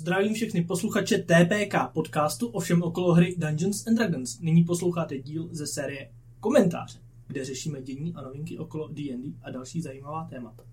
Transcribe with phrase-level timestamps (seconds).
[0.00, 4.40] Zdravím všechny posluchače TPK podcastu o všem okolo hry Dungeons and Dragons.
[4.40, 9.82] Nyní posloucháte díl ze série Komentáře, kde řešíme dění a novinky okolo D&D a další
[9.82, 10.64] zajímavá témata.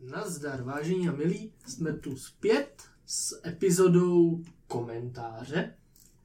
[0.00, 5.74] Nazdar, vážení a milí, jsme tu zpět s epizodou komentáře.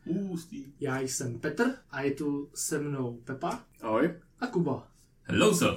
[0.05, 0.65] Ústý.
[0.79, 4.13] Já jsem Petr a je tu se mnou Pepa Ahoj.
[4.39, 4.90] a Kuba.
[5.31, 5.69] Hello, sir.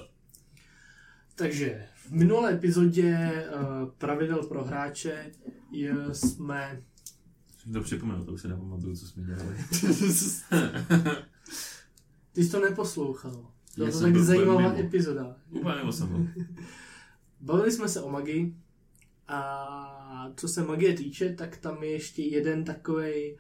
[1.35, 5.33] Takže v minulé epizodě uh, pravidel pro hráče
[5.73, 6.83] je, jsme...
[7.59, 9.57] Jsem to připomněl, to už se nepamatuju, co jsme dělali.
[12.33, 13.47] Ty jsi to neposlouchal.
[13.77, 14.81] Byla to tak zajímavá mimo.
[14.81, 15.37] epizoda.
[15.51, 16.27] Úplně mimo jsem byl.
[17.41, 18.57] Bavili jsme se o magii
[19.29, 23.37] a co se magie týče, tak tam je ještě jeden takový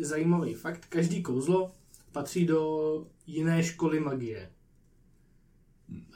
[0.00, 0.86] zajímavý fakt.
[0.88, 1.74] Každý kouzlo
[2.12, 4.50] patří do jiné školy magie.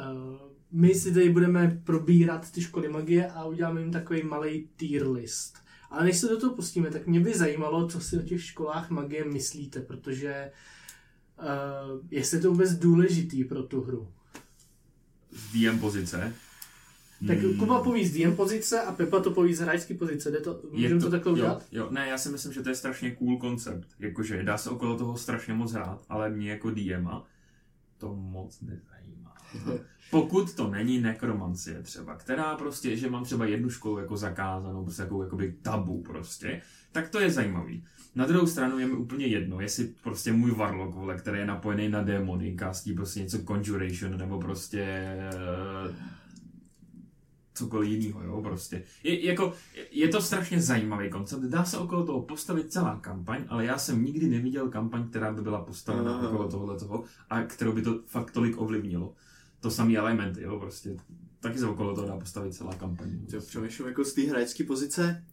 [0.01, 0.39] Uh,
[0.73, 5.59] my si tady budeme probírat ty školy magie a uděláme jim takový malý tier list.
[5.91, 8.91] Ale než se do toho pustíme, tak mě by zajímalo, co si o těch školách
[8.91, 10.51] magie myslíte, protože
[11.39, 14.09] uh, jestli je to vůbec důležitý pro tu hru.
[15.33, 16.33] Z DM pozice.
[17.27, 17.59] Tak Hmm.
[17.59, 20.31] Kuba poví z DM pozice a Pepa to poví z hráčské pozice.
[20.31, 21.67] Jde to, můžeme to, takhle jo, udělat?
[21.73, 23.89] Jo, ne, já si myslím, že to je strašně cool koncept.
[23.99, 27.27] Jakože dá se okolo toho strašně moc hrát, ale mě jako DMa
[27.99, 28.96] to moc nezajímá.
[30.11, 35.03] Pokud to není nekromancie třeba, která prostě, že mám třeba jednu školu jako zakázanou, prostě
[35.03, 37.85] takovou jakoby tabu prostě, tak to je zajímavý.
[38.15, 41.89] Na druhou stranu je mi úplně jedno, jestli prostě můj Warlock, vole, který je napojený
[41.89, 45.95] na démony, kastí prostě něco Conjuration, nebo prostě eh,
[47.55, 48.83] cokoliv jiného, jo, prostě.
[49.03, 49.53] Je, jako,
[49.91, 54.05] je to strašně zajímavý koncept, dá se okolo toho postavit celá kampaň, ale já jsem
[54.05, 56.29] nikdy neviděl kampaň, která by byla postavena Aha.
[56.29, 59.15] okolo tohle toho a kterou by to fakt tolik ovlivnilo.
[59.67, 60.97] To samý elementy, jo, prostě.
[61.41, 63.09] Taky se okolo toho dá postavit celá kampaň.
[63.33, 65.25] Jo, přemýšlím jako z té hráčské pozice.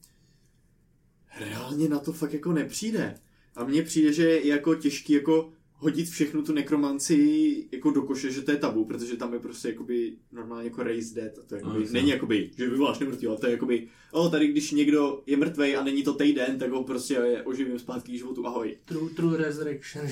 [1.39, 3.15] Reálně na to fakt jako nepřijde.
[3.55, 8.31] A mně přijde, že je jako těžký jako hodit všechnu tu nekromanci jako do koše,
[8.31, 11.37] že to je tabu, protože tam je prostě jakoby normálně jako raise dead.
[11.39, 14.47] A to jakoby, No, není jakoby, že vyvoláš nemrtvý, ale to je jakoby, o, tady
[14.47, 18.47] když někdo je mrtvej a není to týden, tak ho prostě oživím zpátky k životu,
[18.47, 18.77] ahoj.
[18.85, 20.07] True, true Resurrection.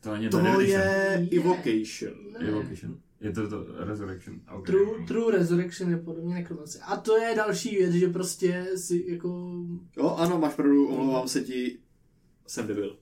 [0.00, 1.28] To To je Je.
[1.32, 2.14] evocation.
[2.32, 2.48] Ne.
[2.48, 3.00] Evocation.
[3.22, 4.40] Je to to Resurrection.
[4.50, 4.62] Okay.
[4.62, 6.84] True, true Resurrection je podobně nekromancie.
[6.84, 9.52] A to je další věc, že prostě si jako...
[9.96, 11.78] Jo, ano, máš pravdu, omlouvám se ti,
[12.46, 12.96] jsem debil.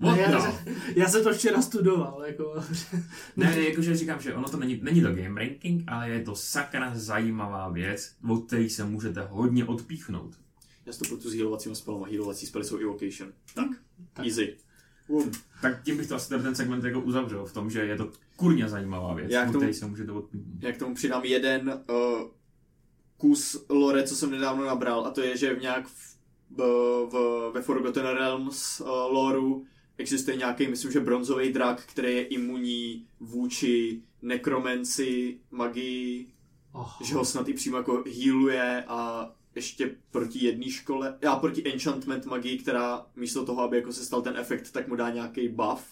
[0.00, 0.70] Ne, já, the?
[0.96, 2.54] já jsem to včera studoval, jako...
[3.36, 6.92] Ne, jakože říkám, že ono to není, není to game ranking, ale je to sakra
[6.94, 10.34] zajímavá věc, od které se můžete hodně odpíchnout.
[10.86, 13.32] Já si to proto s healovacími spelama, healovací spely jsou evocation.
[13.54, 13.68] Tak,
[14.12, 14.26] Tak.
[14.26, 14.56] easy.
[15.08, 15.30] Um.
[15.62, 18.68] Tak tím bych to asi ten segment jako uzavřel v tom, že je to kurně
[18.68, 20.62] zajímavá věc, Já k tomu- se můžete odpíchnout.
[20.62, 22.28] Já k tomu přidám jeden uh,
[23.16, 26.16] kus lore, co jsem nedávno nabral, a to je, že v nějak v,
[26.50, 26.56] v,
[27.10, 29.64] v, ve Forgotten Realms uh, loreu
[29.98, 36.32] existuje nějaký, myslím, že bronzový drak, který je imunní vůči nekromenci, magii,
[36.72, 36.92] Oh.
[37.04, 42.26] že ho snad i přímo jako healuje a ještě proti jedné škole, já proti enchantment
[42.26, 45.84] magii, která místo toho, aby jako se stal ten efekt, tak mu dá nějaký buff.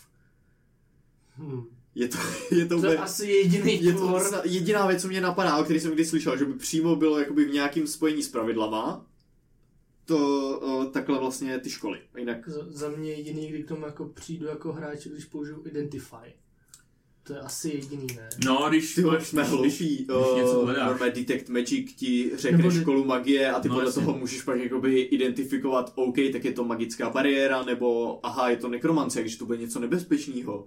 [1.37, 1.65] Hmm.
[1.95, 2.19] Je to,
[2.55, 4.23] je to, To je úplně- asi jediný je to tvor.
[4.45, 7.45] jediná věc, co mě napadá, o který jsem kdy slyšel, že by přímo bylo jakoby
[7.45, 9.07] v nějakém spojení s pravidlama,
[10.05, 10.19] to
[10.61, 11.99] o, takhle vlastně ty školy.
[12.19, 16.35] Jinak Za, za mě jediný, kdy k tomu jako přijdu jako hráč, když použiju Identify.
[17.27, 18.29] To je asi jediný, ne?
[18.45, 19.97] No, když, ty když, jsme když, hloupí.
[19.97, 24.03] když normálně Detect Magic ti řekne Nebo de- školu magie a ty No, podle jasně.
[24.05, 28.69] toho můžeš pak jakoby identifikovat, OK, tak je to magická bariéra, nebo aha, je to
[28.69, 30.67] nekromance, takže to bude něco nebezpečného.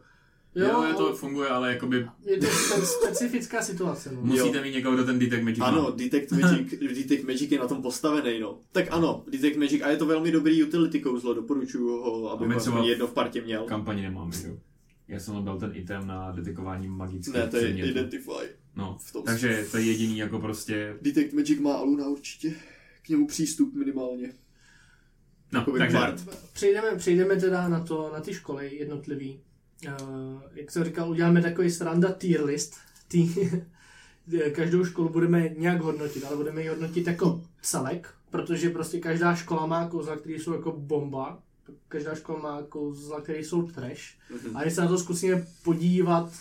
[0.65, 4.11] Jo, je to funguje, ale jakoby je to spe- specifická situace.
[4.13, 4.21] No.
[4.21, 5.65] musíte mít někoho, kdo ten Detect Magic má.
[5.65, 8.59] Ano, Detect Magic, Detect Magic je na tom postavený, no.
[8.71, 12.83] Tak ano, Detect Magic a je to velmi dobrý utility kouzlo, doporučuju ho, aby ho
[12.87, 13.63] jedno v partě měl.
[13.65, 14.57] Kampani nemáme, jo.
[15.07, 17.89] Já jsem dal ten item na detekování magických Ne, to je předmětů.
[17.89, 18.47] Identify.
[18.75, 20.97] No, v tom- takže to je jediný jako prostě...
[21.01, 22.53] Detect Magic má Aluna určitě.
[23.01, 24.33] K němu přístup minimálně.
[25.51, 25.97] No, Jakoby takže...
[26.53, 29.39] Přejdeme, přejdeme teda na to, na ty školy jednotlivý.
[29.85, 32.75] Uh, jak jsem říkal, uděláme takový sranda tier list.
[33.07, 33.35] Tý,
[34.55, 39.65] každou školu budeme nějak hodnotit, ale budeme ji hodnotit jako celek, protože prostě každá škola
[39.65, 41.39] má kouzla, které jsou jako bomba.
[41.87, 44.03] Každá škola má kouzla, které jsou trash.
[44.31, 44.57] Mhm.
[44.57, 46.33] A když se na to zkusíme podívat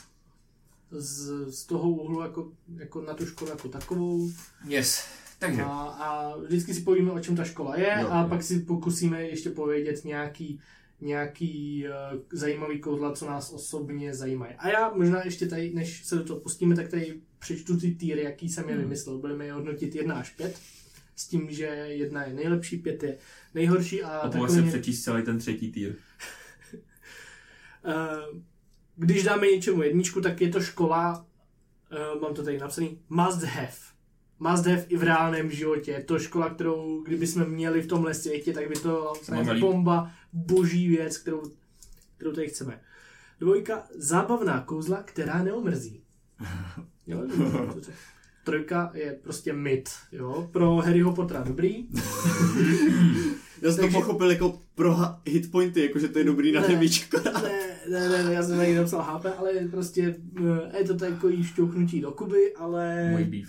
[0.90, 4.30] z, z toho úhlu jako, jako na tu školu jako takovou,
[4.68, 5.04] Yes.
[5.38, 8.28] Takže, a, a vždycky si povíme, o čem ta škola je Jo, a jo.
[8.28, 10.60] pak si pokusíme ještě povědět nějaký
[11.00, 14.54] nějaký uh, zajímavý kouzla, co nás osobně zajímají.
[14.58, 18.22] A já možná ještě tady, než se do toho pustíme, tak tady přečtu ty týry,
[18.22, 18.82] jaký jsem je Hmm.
[18.82, 19.18] vymyslel.
[19.18, 20.58] Budeme je hodnotit 1 až 5,
[21.16, 23.18] s tím, že jedna je nejlepší, pět je
[23.54, 24.50] nejhorší a A takové...
[24.50, 25.94] se přečíst celý ten třetí týr.
[27.84, 28.40] Uh,
[28.96, 31.26] když dáme něčemu jedničku, tak je to škola,
[32.14, 33.95] uh, mám to tady napsaný, must have.
[34.38, 35.90] Must have i v reálném životě.
[35.90, 40.10] Je to škola, kterou kdyby jsme měli v tomhle světě, tak by to byla bomba,
[40.32, 41.42] boží věc, kterou,
[42.16, 42.80] kterou tady chceme.
[43.40, 46.00] Dvojka, zábavná kouzla, která neomrzí.
[47.08, 47.20] Jo.
[48.44, 50.48] Trojka je prostě myt, jo.
[50.52, 51.86] Pro Harryho Pottera dobrý.
[53.62, 54.96] Já jsem to Takže- pochopil jako pro
[55.26, 56.68] hitpointy, jakože to je dobrý na Ne.
[56.68, 57.20] nevíčko.
[57.24, 57.32] Ne,
[57.90, 60.16] ne, ne, ne, já jsem tady napsal HP, ale prostě
[60.72, 63.48] eh, je to takový šťouchnutí do Kuby, ale, Můj beef.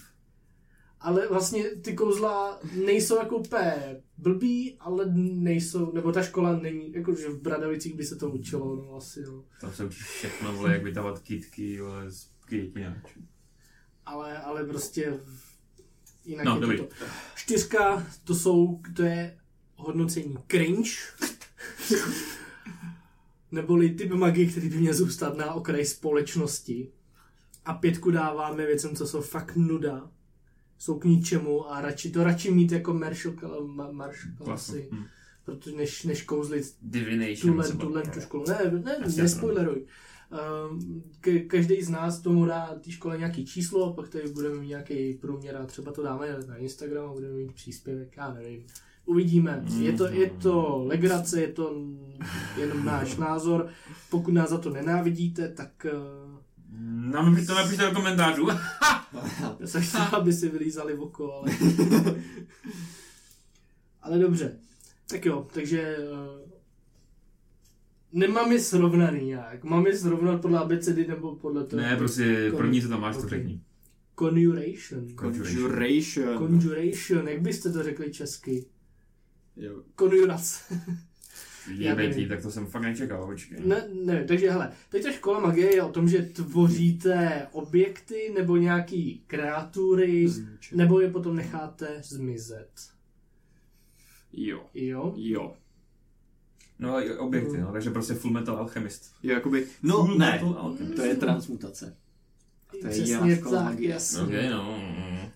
[1.01, 7.29] Ale vlastně ty kouzla nejsou jako úplně blbý, ale nejsou, nebo ta škola není, jakože
[7.29, 9.43] v Bradavicích by se to učilo, no asi, no.
[9.61, 13.19] Tam se učíš všechno, vole, jak vytávat kitky, vole, z květináčů.
[14.05, 15.19] Ale, ale prostě
[16.25, 16.77] jinak No, je dobrý.
[16.77, 17.05] to to.
[17.35, 19.37] Čtyřka, to jsou, to je
[19.75, 20.91] hodnocení cringe,
[23.51, 26.91] neboli typ magie, který by měl zůstat na okraji společnosti.
[27.65, 30.11] A pětku dáváme věcem, co jsou fakt nuda,
[30.77, 33.35] jsou k ničemu a radši to radši mít jako Marshall,
[33.67, 35.03] ma, Marshall klasy, Hm.
[35.45, 37.53] protože než, než kouzlit Divination.
[37.53, 38.43] tuhle, tuhle tu školu.
[38.47, 39.85] Ne, ne, nespoileruj.
[40.69, 44.67] Um, ke, každý z nás tomu dá té škole nějaký číslo, pak tady budeme mít
[44.67, 48.65] nějaký průměr a třeba to dáme na Instagram a budeme mít příspěvek, já nevím.
[49.05, 49.65] Uvidíme.
[49.79, 51.75] Je to, je to legrace, je to
[52.59, 53.69] jenom náš názor.
[54.09, 56.36] Pokud nás za to nenávidíte, tak uh,
[57.11, 58.47] Nám to napište do komentářů.
[59.59, 61.51] já jsem chtěl, aby si vylízali v oko, ale...
[64.01, 64.59] ale dobře.
[65.09, 66.49] Tak jo, takže uh,
[68.11, 69.63] nemám je srovnaný nějak.
[69.63, 71.81] Mám je srovnat podle abecedy nebo podle toho?
[71.81, 73.29] ne, prostě Kon- první, co tam máš, to Ok.
[73.29, 73.61] řekni.
[74.19, 75.07] Conjuration.
[75.19, 76.37] Conjuration.
[76.37, 78.65] Conjuration, jak byste to řekli česky?
[79.55, 79.83] Jo.
[79.95, 80.63] Konjurace.
[81.69, 83.59] Já Jebetí, tak to jsem fakt nečekal, počkej.
[83.65, 88.57] ne, ne, takže hele, teď ta škola magie je o tom, že tvoříte objekty nebo
[88.57, 90.27] nějaký kreatury,
[90.75, 92.69] nebo je potom necháte zmizet.
[94.33, 94.65] Jo.
[94.73, 95.13] Jo?
[95.17, 95.53] Jo.
[96.79, 99.11] No i objekty, no, takže prostě Full Metal Alchemist.
[99.23, 100.95] Jo, jakoby, no Full ne, Metal Alchemist.
[100.95, 101.95] to je transmutace.
[102.81, 103.89] To je Přesně jiná škola tak, magie.
[103.89, 104.19] jasně.
[104.21, 104.79] Ok, no.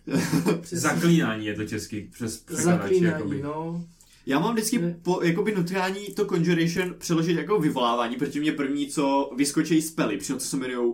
[0.62, 0.78] Přesně.
[0.78, 3.42] Zaklínání je to český, přes překladač, Zaklínání, jakoby.
[3.42, 3.86] no.
[4.26, 5.00] Já mám vždycky Ne.
[5.02, 10.40] po, jakoby nutkání to Conjuration přeložit jako vyvolávání, protože mě první, co vyskočí spely, přitom
[10.40, 10.94] co se jmenují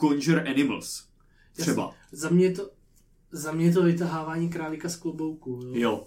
[0.00, 1.08] Conjure Animals.
[1.56, 1.94] Třeba.
[2.12, 2.70] Za mě to,
[3.30, 5.60] za mě to vytahávání králíka z klobouku.
[5.64, 5.80] Jo.
[5.80, 6.06] Jo.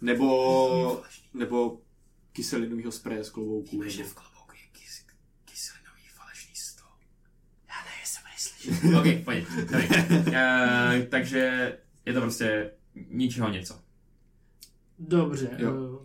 [0.00, 1.02] Nebo,
[1.34, 1.80] nebo
[2.32, 3.70] kyselinového spreje z klobouku.
[3.70, 5.04] Víme, že v klobouku je kys,
[5.44, 6.84] kyselinový falešný sto.
[7.68, 8.98] Já ne, jsem neslyšel.
[8.98, 9.44] ok, pojď.
[10.26, 11.72] Uh, takže
[12.06, 12.70] je to prostě
[13.10, 13.83] ničeho něco.
[15.08, 15.56] Dobře.
[15.58, 16.00] Jo.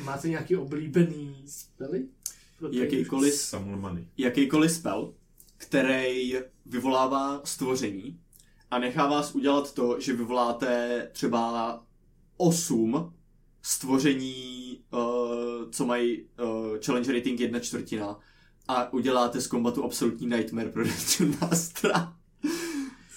[0.00, 2.08] eh, Máte nějaký oblíbený spely?
[2.70, 3.54] Jakýkoliv,
[4.18, 5.14] jakýkoliv spell,
[5.56, 6.34] který
[6.66, 8.20] vyvolává stvoření
[8.70, 11.82] a nechá vás udělat to, že vyvoláte třeba
[12.36, 13.12] 8
[13.62, 18.18] stvoření, uh, co mají uh, challenge rating 1 čtvrtina
[18.68, 20.84] a uděláte z kombatu absolutní nightmare pro
[21.18, 22.16] Dungeon Mastera.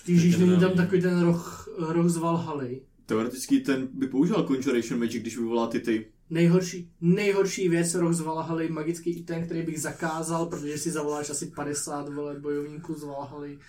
[0.08, 2.82] Ježíš, není tam takový ten roh, roh z Valhaly.
[3.06, 6.08] Teoreticky ten by používal Conjuration Magic, když vyvolá ty ty.
[6.30, 11.46] Nejhorší, nejhorší věc, roh z Valhaly, magický item, který bych zakázal, protože si zavoláš asi
[11.46, 13.60] 50 vole bojovníků z Valhaly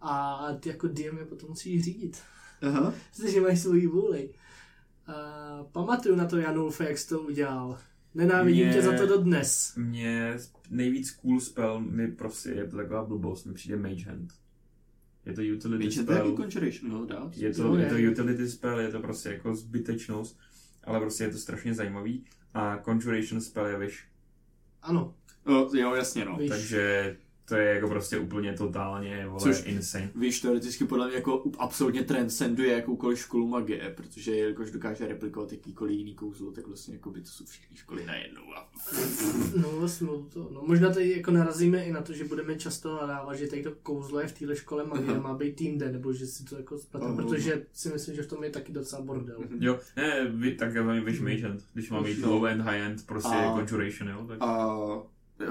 [0.00, 2.18] a ty jako DM je potom musíš řídit.
[2.62, 2.94] Aha.
[3.16, 4.30] Protože máš svoji vůli.
[5.08, 7.78] Uh, pamatuju na to, Janulfe, jak jsi to udělal.
[8.14, 9.72] Nenávidím Mě- tě za to dodnes.
[9.76, 10.38] Mně
[10.70, 14.32] nejvíc cool spell mi prostě je to taková blbost, mi přijde Mage Hand.
[15.30, 16.16] Je to utility to je spell.
[16.16, 17.30] jako Conjuration, no dá.
[17.36, 18.10] Je to, je to je.
[18.10, 20.38] utility spell, je to prostě jako zbytečnost,
[20.84, 22.24] ale prostě je to strašně zajímavý.
[22.54, 23.98] A Conjuration spell je wish.
[24.82, 25.14] Ano,
[25.46, 26.36] O, jo, jasně no.
[26.36, 26.48] Víš.
[26.48, 27.16] Takže
[27.50, 30.10] to je jako prostě úplně totálně, vole, Což- insane.
[30.14, 35.98] Víš, teoreticky podle mě jako absolutně transcenduje jakoukoliv školu magie, protože jelikož dokáže replikovat jakýkoliv
[35.98, 38.42] jiný kouzlo, tak vlastně jako by to jsou všechny školy najednou.
[38.56, 38.68] A...
[39.56, 43.34] no vlastně to, no možná tady jako narazíme i na to, že budeme často nadávat,
[43.36, 45.20] že tady to kouzlo je v téhle škole magie Aha.
[45.20, 47.22] má být jinde, nebo že si to jako spleteme, Aha.
[47.22, 49.38] protože si myslím, že v tom je taky docela bordel.
[49.60, 52.30] Jo, ne, vy, tak já mám wish Mage Hand, když mám mít Jo.
[52.30, 54.38] low end, high end, prostě A- Conjuration, jo, tak...
[54.40, 54.76] A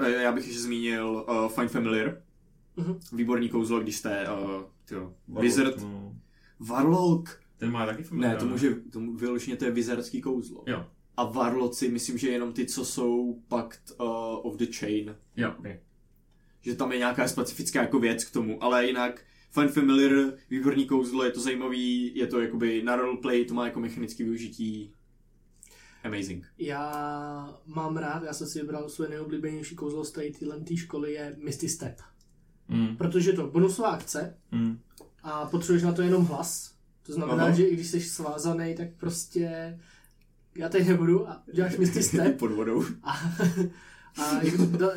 [0.06, 2.22] já bych ještě zmínil uh, Find Familiar.
[2.76, 2.98] Mhm.
[3.12, 5.82] Výborný kouzlo, když jste uh, tyjo, Warlock, Wizard.
[5.82, 6.16] No,
[6.60, 7.40] Warlock.
[7.58, 10.64] ten má taky Ne, familiar, to může, to vyloženě to je wizardský kouzlo.
[10.66, 10.86] Jo.
[11.16, 14.06] a varloci, myslím, že jenom ty, co jsou Pact uh,
[14.46, 15.16] of the Chain.
[15.36, 15.80] Jo, je.
[16.60, 19.20] Že tam je nějaká specifická jako věc k tomu, ale jinak
[19.50, 23.80] Fun Familiar, výborný kouzlo, je to zajímavý, je to jakoby na roleplay, to má jako
[23.80, 24.94] mechanické využití.
[26.04, 26.44] Amazing.
[26.58, 30.22] Já mám rád, já jsem si vybral své nejoblíbenější kouzlo z té
[30.76, 31.96] školy je Misty Step.
[32.68, 32.96] Mm.
[32.96, 34.78] Protože je to bonusová akce Mm.
[35.22, 36.74] a potřebuješ na to jenom hlas.
[37.06, 37.54] To znamená, Aha.
[37.54, 39.78] že i když jsi svázaný, tak prostě
[40.54, 42.84] já teď nebudu a děláš Misty Step Pod vodou.
[43.02, 43.12] a,
[44.22, 44.40] a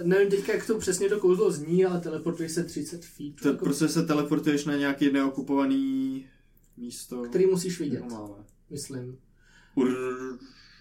[0.03, 3.65] nevím teďka, jak to přesně to kouzlo zní, ale teleportuješ se 30 feet, To jako,
[3.65, 6.25] prostě se teleportuješ na nějaký neokupovaný
[6.77, 7.23] místo.
[7.23, 8.03] který musíš vidět,
[8.69, 9.17] myslím.
[9.75, 9.87] Ur...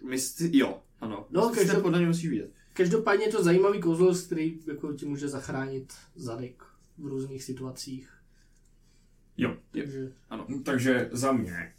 [0.04, 0.58] Misty...
[0.58, 1.26] Jo, ano.
[1.30, 2.50] No, každop- podle mě musí vidět.
[2.72, 6.62] Každopádně je to zajímavý kouzlo, který jako, ti může zachránit zadek
[6.98, 8.08] v různých situacích.
[9.36, 9.56] Jo.
[9.70, 11.72] Takže No, takže za mě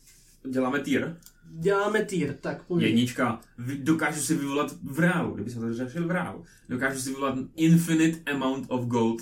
[0.49, 1.17] děláme tier.
[1.51, 2.83] děláme týr, tak pojď.
[2.83, 3.41] Jednička.
[3.77, 6.43] Dokážu si vyvolat vrávu, kdyby se to řešil vrávu.
[6.69, 9.21] Dokážu si vyvolat infinite amount of gold.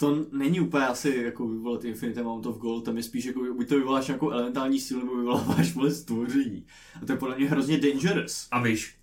[0.00, 3.68] To není úplně asi jako vyvolat Infinite Amount of Gold, tam je spíš jako, buď
[3.68, 6.66] to vyvoláš nějakou elementální sílu, nebo vyvoláváš vole stvoření.
[7.02, 8.48] A to je podle mě hrozně dangerous.
[8.50, 8.94] A víš,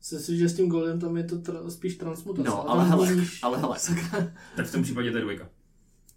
[0.00, 2.48] Jsem si, že s tím goldem tam je to tra- spíš transmutace.
[2.48, 3.78] No, ale hele, změníš- ale hele.
[4.56, 5.48] Tak v tom případě to je dvojka.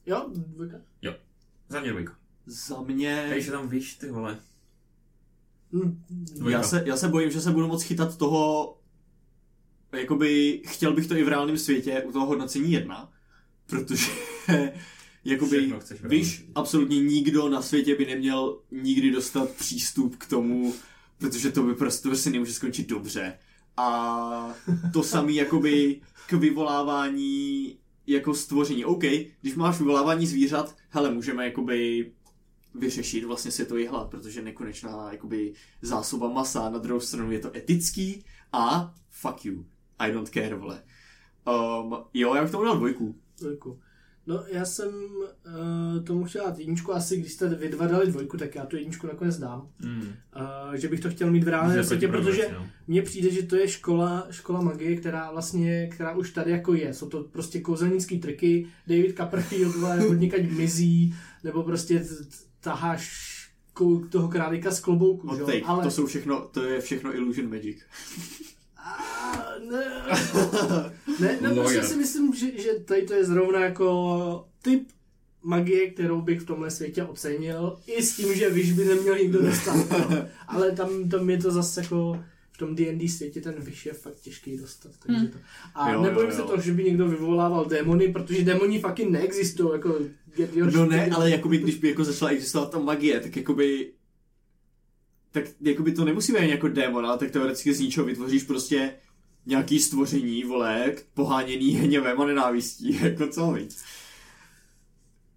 [0.06, 0.77] Jo, dvojka.
[1.70, 2.15] Za mě dvojka.
[2.46, 3.25] Za mě...
[3.29, 4.38] Takže tam víš, ty vole.
[5.74, 6.58] Hm, Dvojka.
[6.58, 8.77] Já se, já se bojím, že se budu moc chytat toho,
[10.00, 13.12] jakoby, chtěl bych to i v reálném světě u toho hodnocení jedna,
[13.68, 14.12] protože,
[15.26, 20.74] jakoby, víš, absolutně nikdo na světě by neměl nikdy dostat přístup k tomu,
[21.18, 23.38] protože to by prostě, prostě nemůže skončit dobře.
[23.78, 24.54] A
[24.94, 28.86] to samé jakoby k vyvolávání jako stvoření.
[28.86, 29.04] OK,
[29.42, 32.12] když máš vyvolávání zvířat, hele, můžeme jakoby
[32.76, 38.26] vyřešit vlastně světový hlad, protože nekonečná jakoby zásoba masa, na druhou stranu je to etický
[38.54, 39.66] a fuck you,
[40.00, 40.84] I don't care, vole.
[41.48, 43.16] Um, jo, já bych tomu dal dvojku.
[43.39, 43.79] Dvojku.
[44.27, 48.38] No, já jsem uh, tomu chtěl dát jedničku, asi když jste vy dva dali dvojku,
[48.38, 49.70] tak já tu jedničku nakonec dám.
[49.79, 50.01] Mm.
[50.01, 52.56] Uh, že bych to chtěl mít v reálném světě, protože
[52.88, 56.94] mně přijde, že to je škola, škola magie, která vlastně, která už tady jako je.
[56.94, 59.75] Jsou to prostě kouzelnický triky, David Copperfield
[60.10, 62.06] od někať mizí, nebo prostě
[62.60, 63.38] taháš
[64.10, 65.29] toho králíka z klobouku?
[65.29, 65.84] Odtake, Ale...
[65.84, 67.77] to jsou všechno, to je všechno illusion magic.
[68.88, 69.84] A, ne,
[71.20, 71.86] ne, ne prostě Lawyer.
[71.86, 74.88] si myslím, že, že tady to je zrovna jako typ
[75.44, 79.41] magie, kterou bych v tomhle světě ocenil, i s tím, že víš, by neměl nikdo
[79.41, 79.75] dostat.
[79.75, 80.17] No.
[80.48, 84.20] Ale tam, tam je to zase jako v tom D&D světě ten vyš je fakt
[84.20, 84.91] těžký dostat.
[85.06, 85.27] Takže Hmm.
[85.27, 85.38] to.
[85.75, 86.48] A Jo, nebojím jo, se jo.
[86.48, 89.70] to, že by někdo vyvolával démony, protože démoni fucking neexistují.
[89.74, 89.96] Jako
[90.36, 93.91] get your No ne, ale jakoby, když by jako začala existovat ta magie, tak jakoby
[95.41, 98.94] tak jakoby to nemusí být jako démon, ale tak teoreticky z ničeho vytvoříš prostě
[99.46, 103.84] nějaký stvoření, vole, poháněný hněvem a nenávistí, jako co víc.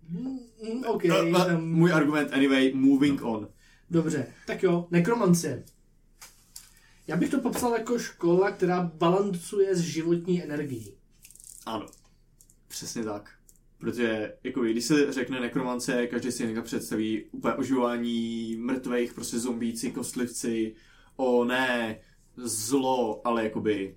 [0.08, 1.04] Mm, mm, OK.
[1.04, 3.48] No, tam- můj argument, anyway, moving on.
[3.90, 5.64] Dobře, tak jo, nekromancie.
[7.06, 10.94] Já bych to popsal jako škola, která balancuje s životní energií.
[11.66, 11.86] Ano,
[12.68, 13.30] přesně tak.
[13.80, 19.90] Protože, jako když se řekne nekromance, každý si někdo představí úplně oživování mrtvých, prostě zombíci,
[19.90, 20.74] kostlivci,
[21.16, 22.00] o ne,
[22.36, 23.96] zlo, ale jakoby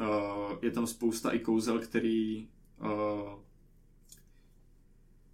[0.00, 2.48] uh, je tam spousta i kouzel, který
[2.80, 3.42] uh,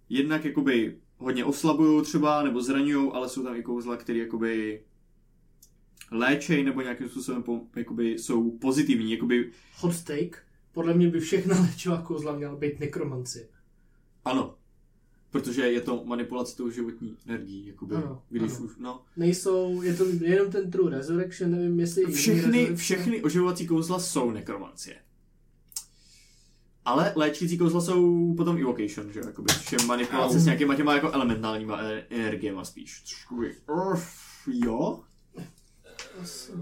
[0.09, 4.83] jednak jakoby hodně oslabují třeba, nebo zraňují, ale jsou tam i kouzla, které jakoby
[6.11, 10.45] léčej nebo nějakým způsobem po, jakoby jsou pozitivní, jakoby Hot take.
[10.75, 13.47] Podle mě by všechna léčivá kouzla měla být nekromancie.
[14.25, 14.55] Ano,
[15.31, 18.65] protože je to manipulace tou životní energií, jakoby, Ano, když ano.
[18.65, 19.01] už, no.
[19.17, 22.05] Nejsou, je to jenom ten True Resurrection, nevím jestli...
[22.05, 24.95] Všechny, všechny oživovací kouzla jsou nekromancie.
[26.85, 31.11] Ale léčící kouzla jsou potom evocation, že jo, jakoby, je manipulace s nějakýma těma jako
[31.11, 33.03] elementálníma e- energiema spíš.
[33.69, 34.13] Urf,
[34.47, 35.03] jo?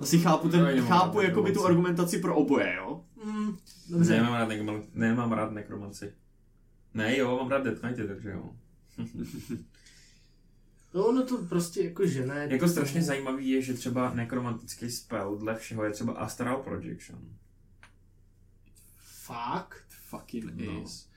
[0.02, 3.06] Asi chápu, ten, No, chápu jakoby tu argumentaci pro oboje, jo?
[3.26, 3.58] Mm,
[3.90, 4.14] dobře.
[4.14, 6.14] Nemám rád, nekroman- nemám rád nekromanci.
[6.94, 8.56] Ne, jo, mám rád Death Knighty, takže jo.
[10.96, 12.48] No, no to prostě jako že ne.
[12.52, 17.20] Jako strašně zajímavý je, že třeba nekromantický spell dle všeho je třeba Astral Projection.
[18.98, 19.86] Fakt?
[19.90, 20.84] Fucking No.
[20.84, 21.08] is.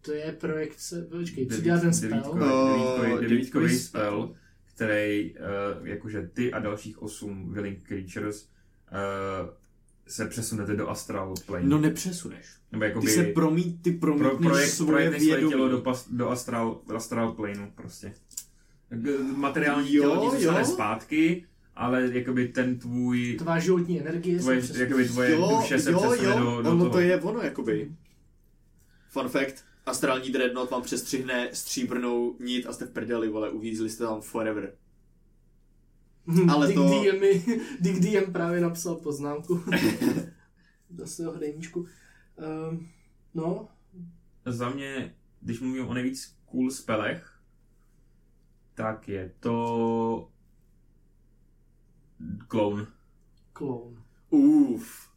[0.00, 2.38] To je projekce, počkej, co dělá ten devítkový- spell?
[2.38, 4.34] devítkový- Oh, devítkový devítkový spell, spell.
[4.74, 9.50] který, uh, jakože ty a dalších osm willing creatures uh,
[10.08, 11.64] se přesunete do astral plane.
[11.66, 12.46] No nepřesuneš.
[12.72, 15.52] Nebo jakoby Ty se promít, ty pro, promítneš projekt, svoje projektneš své vědomí.
[15.52, 18.12] tělo do, pas, do astral, astral planeu prostě.
[18.90, 20.64] Eh, Materiální Jo, tělo ti zůstane jo.
[20.66, 21.44] zpátky,
[21.76, 26.28] ale jakoby ten tvůj, Tvá životní energie tvoje, se jakoby tvoje duše se jo, přesune
[26.30, 26.90] jo, do, do ono toho.
[26.90, 27.90] to je ono, jakoby.
[29.10, 34.04] Fun fact, astrální dreadnought vám přestřihne stříbrnou nit a jste v prdeli, vole, uvízli jste
[34.04, 34.72] tam forever.
[36.50, 39.62] Ale Dick to- DM, mi- Dick DM právě napsal poznámku
[40.90, 41.86] do svého deníčku.
[42.70, 42.88] Um,
[43.34, 43.68] no,
[44.46, 47.38] Za mě, když mluvím o nejvíc cool spelech,
[48.74, 50.30] tak je to
[52.48, 52.86] Clone.
[53.52, 54.02] clown.
[54.30, 55.08] Uf.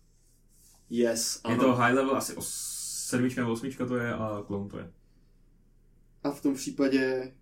[0.89, 1.63] Yes, Je ano.
[1.63, 2.53] to high level, asi os,
[3.09, 4.91] sedmička nebo osmička to je a Clone to je.
[6.23, 7.33] A v tom případě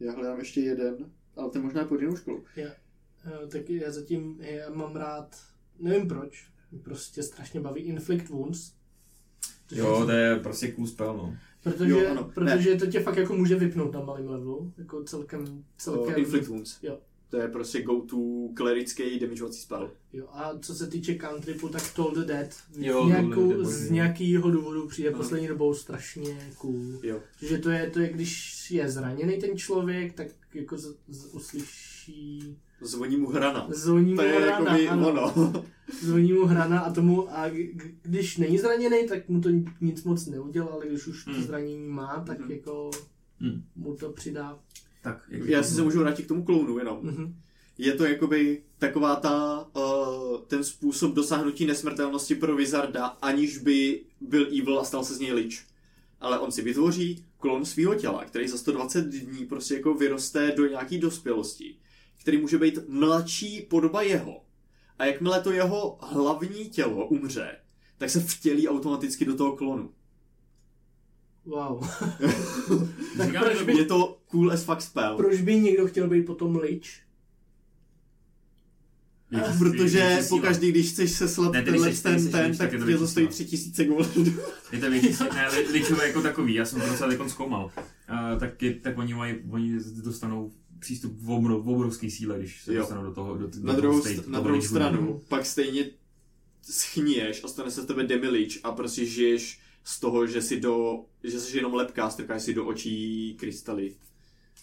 [0.00, 2.36] já hledám ještě jeden, ale ten možná pod jinou školu.
[2.36, 5.36] Uh, tak já zatím já mám rád,
[5.78, 8.72] nevím proč, mě prostě strašně baví Inflict Wounds.
[9.70, 11.36] Jo, to je prostě cool spell, no.
[11.62, 12.30] Protože, Jo, ano.
[12.34, 16.14] protože to tě fakt jako může vypnout na malém levelu, jako celkem, celkem.
[16.14, 16.82] Uh, Inflict Wounds.
[16.82, 16.98] Jo.
[17.30, 19.90] To je prostě go-to klerický damageovací spell.
[20.12, 23.90] Jo, a co se týče cantripu, tak Toll the Dead Jo, z, nějakou, the z
[23.90, 25.18] nějakého důvodu přijde Aha.
[25.18, 27.00] poslední dobou strašně cool.
[27.02, 27.20] Jo.
[27.42, 30.26] Že to je, to je, když je zraněný ten člověk, tak
[30.58, 33.66] jako z, z, uslyší Zvoní mu hrana.
[33.70, 34.46] zvoní mu To je hrana,
[34.76, 35.64] jakoby ano, ono.
[36.02, 37.50] zvoní mu hrana a tomu, a
[38.02, 39.48] když není zraněný, tak mu to
[39.80, 41.42] nic moc neudělá, ale když už to Hmm.
[41.42, 42.50] zranění má, tak Mhm.
[42.50, 42.90] jako
[43.40, 43.62] Hmm.
[43.76, 44.58] mu to přidá.
[45.02, 46.98] Tak, Já si se můžu vrátit k tomu klounu jenom.
[47.02, 47.34] Mhm.
[47.78, 54.46] Je to jakoby taková ta, uh, ten způsob dosáhnutí nesmrtelnosti pro Wizarda, aniž by byl
[54.60, 55.64] evil a stal se z něj lich.
[56.20, 60.66] Ale on si vytvoří klon svého těla, který za 120 dní prostě jako vyroste do
[60.66, 61.76] nějaký dospělosti,
[62.20, 64.44] který může být mladší podoba jeho.
[64.98, 67.56] A jakmile to jeho hlavní tělo umře,
[67.98, 69.90] tak se vtělí automaticky do toho klonu.
[71.44, 71.88] Wow.
[73.16, 75.16] tak proč by, Je to cool as fuck spell.
[75.16, 77.00] proč by někdo chtěl být potom lich?
[79.30, 80.28] Větší- Protože síla.
[80.40, 83.30] pokaždý, když chceš seslat Ne, tenhle ten, ten, tak tě to stojí síla.
[83.32, 84.24] 3000 goldů.
[84.72, 87.64] Je to větší, ne, li- ličové jako takový, já jsem to docela jako zkoumal.
[87.64, 89.72] Uh, tak, je, tak oni mají, oni
[90.04, 92.80] dostanou přístup v, obrov, v obrovské síle, když se Jo.
[92.80, 95.84] dostanou do toho, do, do Na toho druhou, state, na druhou stranu, pak stejně
[96.62, 101.04] schníješ a stane se z tebe demilič a prostě žiješ z toho, že si do,
[101.24, 103.94] že jsi jenom lepká, strkáš si do očí krystaly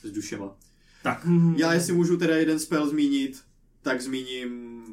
[0.03, 0.55] s dušema.
[1.03, 1.27] Tak.
[1.57, 3.41] Já jestli můžu teda jeden spell zmínit,
[3.85, 4.83] tak zmíním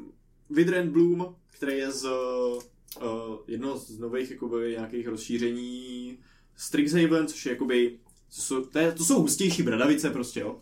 [0.49, 6.17] Vidrend Bloom, který je z uh, jedno z nových jakoby, nějakých rozšíření
[6.55, 7.99] Strixhaven, což je jakoby,
[8.35, 10.59] to jsou, to, je, to jsou hustější bradavice prostě, jo.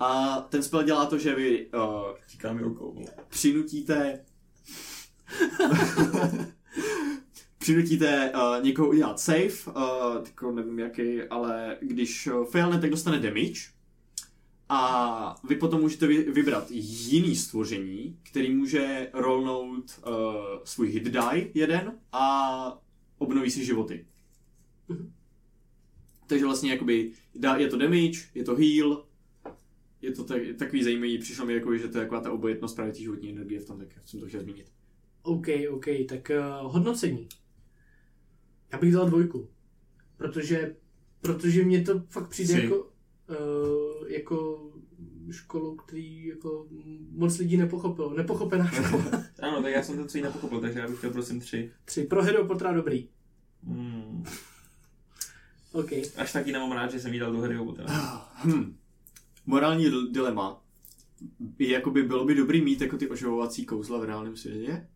[0.00, 1.82] A ten spell dělá to, že vy uh,
[2.28, 3.04] říká mi rukou.
[3.28, 4.24] přinutíte
[7.58, 9.48] přinutíte uh, někoho udělat save,
[10.42, 13.75] uh, nevím jaký, ale když failne, tak dostane damage.
[14.68, 20.12] A vy potom můžete vy, vybrat jiný stvoření, který může rollnout uh,
[20.64, 22.82] svůj hit die jeden a
[23.18, 24.06] obnoví si životy.
[24.88, 25.12] Mhm.
[26.26, 29.06] Takže vlastně jakoby dá, je to damage, je to heal,
[30.02, 32.92] je to tak, takový zajímavý, přišlo mi jako, že to je taková ta obojetnost právě
[32.92, 34.72] té životní energie v tom, tak jsem to chtěl zmínit.
[35.22, 37.28] OK, OK, tak uh, hodnocení.
[38.72, 39.48] Já bych dal dvojku.
[40.16, 40.76] Protože,
[41.20, 42.62] protože mě to fakt přijde Tři.
[42.62, 44.70] jako, uh, jako
[45.30, 46.66] školu, který jako
[47.10, 48.14] moc lidí nepochopilo.
[48.14, 49.04] Nepochopená škola.
[49.42, 51.70] Ano, tak já jsem to celý nepochopil, takže já bych chtěl prosím tři.
[51.84, 52.02] Tři.
[52.04, 53.08] Pro Harry Pottera dobrý.
[53.66, 54.24] Hmm.
[55.72, 55.92] OK.
[56.16, 57.88] Až taky nemám rád, že jsem jí dal do Harryho Pottera.
[58.44, 58.76] Hm.
[59.46, 60.62] Morální dil- dilema.
[61.58, 64.86] Jakoby bylo by dobrý mít jako ty oživovací kouzla v reálném světě.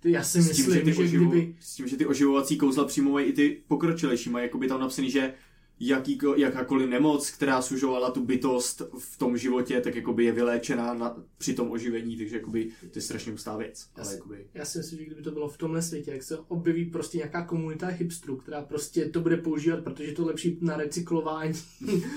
[0.00, 1.56] Ty, Já si S tím, že, myslím, ty že oživo- kdyby...
[1.60, 4.30] s tím, že ty oživovací kouzla přímo mají i ty pokročilejší.
[4.30, 5.34] Mají jakoby tam napsaný, že
[5.80, 11.24] jakýko, jakákoliv nemoc, která sužovala tu bytost v tom životě, tak jakoby je vyléčená na,
[11.38, 13.88] při tom oživení, takže jakoby to je strašně hustá věc.
[13.94, 14.14] Ale Jasně.
[14.16, 17.18] jakoby, Já si myslím, že kdyby to bylo v tomhle světě, jak se objeví prostě
[17.18, 21.52] nějaká komunita hipstrů, která prostě to bude používat, protože je to lepší na recyklování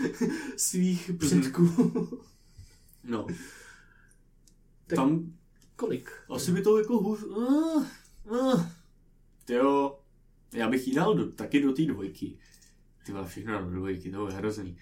[0.57, 1.69] svých předků.
[3.03, 3.27] no.
[4.87, 5.33] Tak- Tam
[5.75, 6.11] Kolik?
[6.29, 7.23] Asi by to jako hůř...
[7.23, 7.85] Uh,
[8.29, 8.65] uh.
[9.45, 9.99] Tyjo,
[10.53, 12.37] já bych jí dal do, taky do té dvojky.
[13.05, 14.77] Ty vole, všechno do dvojky, to je hrozný.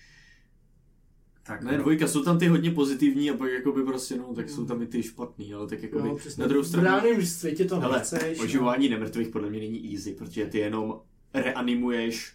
[1.44, 4.66] Tak, Ne, dvojka, jsou tam ty hodně pozitivní a pak jakoby prostě, no, tak jsou
[4.66, 6.42] tam i ty špatný, ale tak jakoby přesně.
[6.42, 6.84] na druhou V stranu...
[6.88, 8.38] reálném světě to Hele, nechceš.
[8.38, 8.44] no.
[8.44, 11.02] oživování nemrtvých podle mě není easy, protože ty jenom
[11.34, 12.34] reanimuješ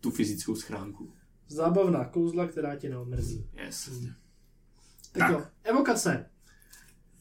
[0.00, 1.12] tu fyzickou schránku.
[1.48, 3.46] Zábavná kouzla, která tě neomrzí.
[3.64, 3.90] Yes.
[5.12, 5.30] Tak, Tak.
[5.30, 6.30] jo, evokace.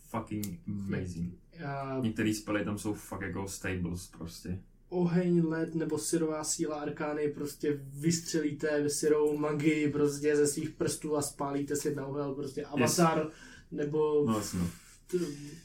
[0.09, 1.33] fucking amazing.
[1.53, 4.59] Já, Některý spely tam jsou fakt jako stables prostě.
[4.89, 11.21] Oheň, led nebo syrová síla arkány prostě vystřelíte syrovou magii prostě ze svých prstů a
[11.21, 13.27] spálíte si na uhel prostě avatar
[13.71, 14.23] nebo...
[14.27, 14.67] No, jasno.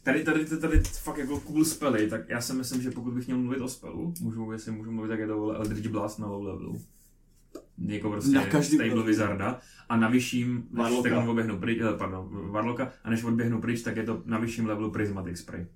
[0.03, 3.27] Tady, tady, tady, tady fakt jako cool spely, tak já si myslím, že pokud bych
[3.27, 6.27] měl mluvit o spelu, můžu, jestli můžu mluvit, tak je to vole Eldritch Blast na
[6.27, 6.81] low levelu.
[7.79, 11.57] Jako prostě Na každý- stable Wizarda a na vyšším, než Warlocka.
[11.61, 15.39] pryč, eh, pardon, Warlocka, a než odběhnu pryč, tak je to na vyšším levelu Prismatic
[15.39, 15.67] Spray.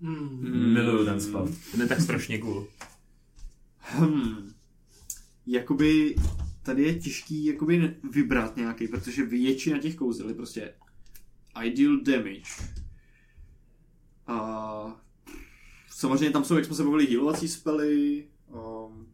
[0.00, 0.72] Hmm.
[0.74, 1.48] Miluju ten spell.
[1.70, 2.66] Ten je tak strašně cool.
[3.78, 4.52] Hmm.
[5.46, 6.16] Jakoby
[6.62, 10.74] tady je těžký jakoby vybrat nějaký, protože většina těch kouzel je prostě
[11.62, 12.42] ideal damage.
[14.26, 15.00] A
[15.88, 18.28] samozřejmě tam jsou, jak jsme se bavili, healovací spely.
[18.48, 19.06] Um,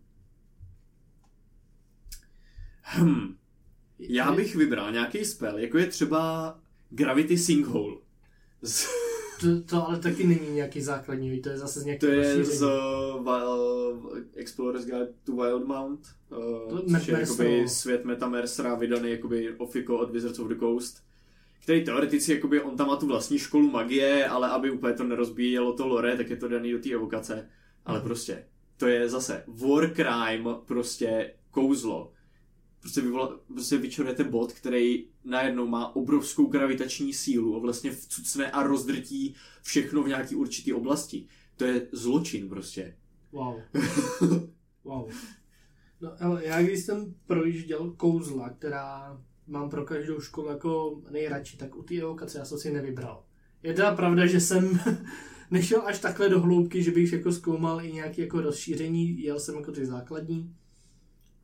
[2.83, 3.37] hmm.
[3.99, 6.55] Já bych vybral nějaký spell, jako je třeba
[6.91, 7.97] Gravity Sinkhole.
[8.63, 8.87] Z,
[9.41, 12.59] To, to ale taky není nějaký základní, to je zase z to nějakého je rozšíření.
[12.59, 16.01] z uh, Wild, Explorer's Guide to Wildmount,
[16.31, 20.59] uh, To což je jakoby svět Meta Mercera vydaný jakoby ofiko od Wizards of the
[20.59, 21.03] Coast,
[21.63, 25.73] který teoreticky jakoby on tam má tu vlastní školu magie, ale aby úplně to nerozbíjelo
[25.73, 27.49] to lore, tak je to daný do té evokace.
[27.87, 28.07] Ale Mhm.
[28.09, 28.45] prostě,
[28.77, 32.13] to je zase war crime, prostě kouzlo.
[32.81, 38.63] Prostě, vyvola, prostě vyčorujete bod, který najednou má obrovskou gravitační sílu a vlastně vcucne a
[38.63, 41.27] rozdrtí všechno v nějaký určitý oblasti.
[41.57, 42.97] To je zločin prostě.
[43.33, 43.61] Wow.
[44.85, 45.11] Wow.
[46.01, 51.77] No ale já když jsem projížděl kouzla, která mám pro každou školu jako nejradši, tak
[51.77, 53.25] u té evokace já jsem si nevybral.
[53.63, 54.81] Je teda pravda, že jsem
[55.51, 59.55] nešel až takhle do hloubky, že bych jako zkoumal i nějaké jako rozšíření, jel jsem
[59.55, 60.55] jako ty základní,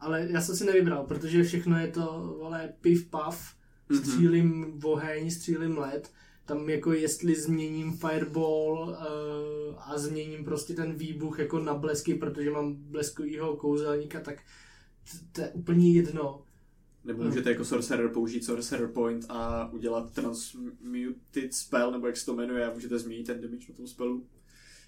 [0.06, 3.56] ale já jsem si nevybral, protože všechno je to, vole, piv pav,
[3.88, 3.98] Mhm.
[4.04, 6.10] střílím oheň, střílím led,
[6.44, 12.50] tam jako jestli změním fireball uh, a změním prostě ten výbuch jako na blesky, protože
[12.50, 14.38] mám bleskovýho kouzelníka, tak
[15.32, 16.42] to je úplně jedno.
[17.04, 22.34] Nebo můžete jako sorcerer použít sorcerer point a udělat transmuted spell, nebo jak se to
[22.34, 24.26] jmenuje, a můžete změnit ten damage na tom spellu.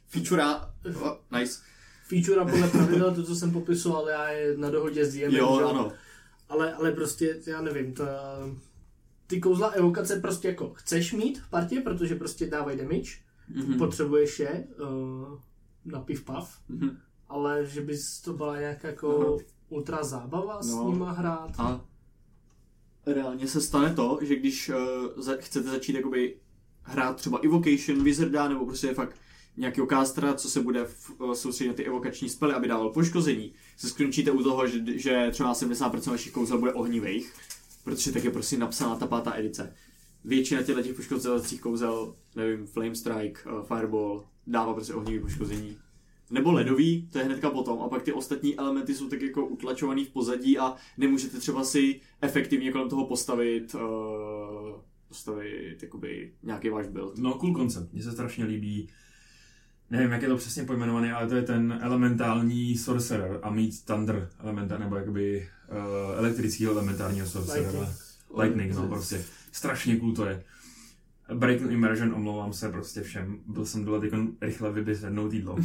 [0.06, 1.60] Featura, oh, nice.
[2.08, 5.64] Feature podle pravidel, to, co jsem popisoval, já je na dohodě s DM, Jo, že
[5.64, 5.92] ano.
[6.48, 8.04] Ale, ale prostě, já nevím, to,
[9.26, 13.10] ty kouzla evokace prostě jako chceš mít v partě, protože prostě dávají damage,
[13.54, 13.78] Mhm.
[13.78, 15.38] potřebuješ je uh,
[15.84, 16.98] na piv pav, Mhm.
[17.28, 19.36] ale že bys to byla nějaká jako Aha.
[19.68, 20.90] ultra zábava s No.
[20.92, 21.50] nima hrát.
[21.58, 21.80] A
[23.06, 24.76] reálně se stane to, že když uh,
[25.22, 26.36] za, chcete začít jakoby
[26.82, 29.16] hrát třeba Evocation Wizarda, nebo prostě fakt
[29.58, 33.52] nějakého castera, co se bude v, uh, soustředit na ty evokační spely, aby dával poškození,
[33.76, 37.32] se skončíte u toho, že, že třeba 70% vašich kouzel bude ohnivých,
[37.84, 39.74] protože tak je prostě napsaná ta pátá edice.
[40.24, 45.76] Většina těchto těch poškozovacích kouzel, nevím, Flame Strike, uh, Fireball, dává prostě ohnivý poškození.
[46.30, 50.04] Nebo ledový, to je hnedka potom, a pak ty ostatní elementy jsou tak jako utlačovaný
[50.04, 53.80] v pozadí a nemůžete třeba si efektivně kolem toho postavit, uh,
[55.08, 57.18] postavit jakoby nějaký váš build.
[57.18, 57.92] No, cool koncept.
[57.92, 58.88] Mně se strašně líbí.
[59.90, 64.30] Nevím, jak je to přesně pojmenovaný, ale to je ten elementální sorcerer a mít thunder
[64.38, 67.70] elementa, nebo jakoby uh, elektrického elementárního sorcerera.
[67.70, 67.88] Lightning.
[68.36, 69.24] Lightning, no prostě.
[69.52, 70.44] Strašně cool to je.
[71.34, 73.38] Breaking Immersion, omlouvám se prostě všem.
[73.46, 75.58] Byl jsem dole teď rychle vyběhnout jídlo.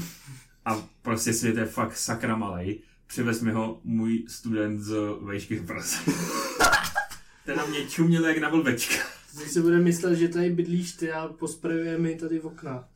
[0.65, 2.79] A prostě svět je fakt sakra malej.
[3.07, 5.97] Přivez mi ho můj student z vejšky Praze.
[7.45, 9.03] Ten na mě čuměl jak na vlvečka.
[9.37, 12.87] Teď si bude myslet, že tady bydlíš ty a posprejuje mi tady v okna.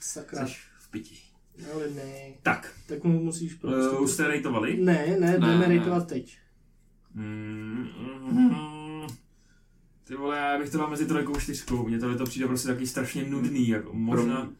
[0.00, 0.46] Sakra.
[0.46, 1.18] Jsi v pití.
[1.74, 2.34] Ale ne.
[2.42, 4.76] Tak, Tak mu musíš uh, už jste rejtovali?
[4.76, 5.68] Ne, ne, budeme ne.
[5.68, 6.38] rejtovat teď.
[7.14, 7.88] Mm,
[8.30, 9.06] mm,
[10.04, 11.86] ty vole, já bych to dal mezi trojkou a čtyřkou.
[11.86, 13.68] Mně tohle to přijde prostě takový strašně nudný.
[13.68, 14.52] Jako možná...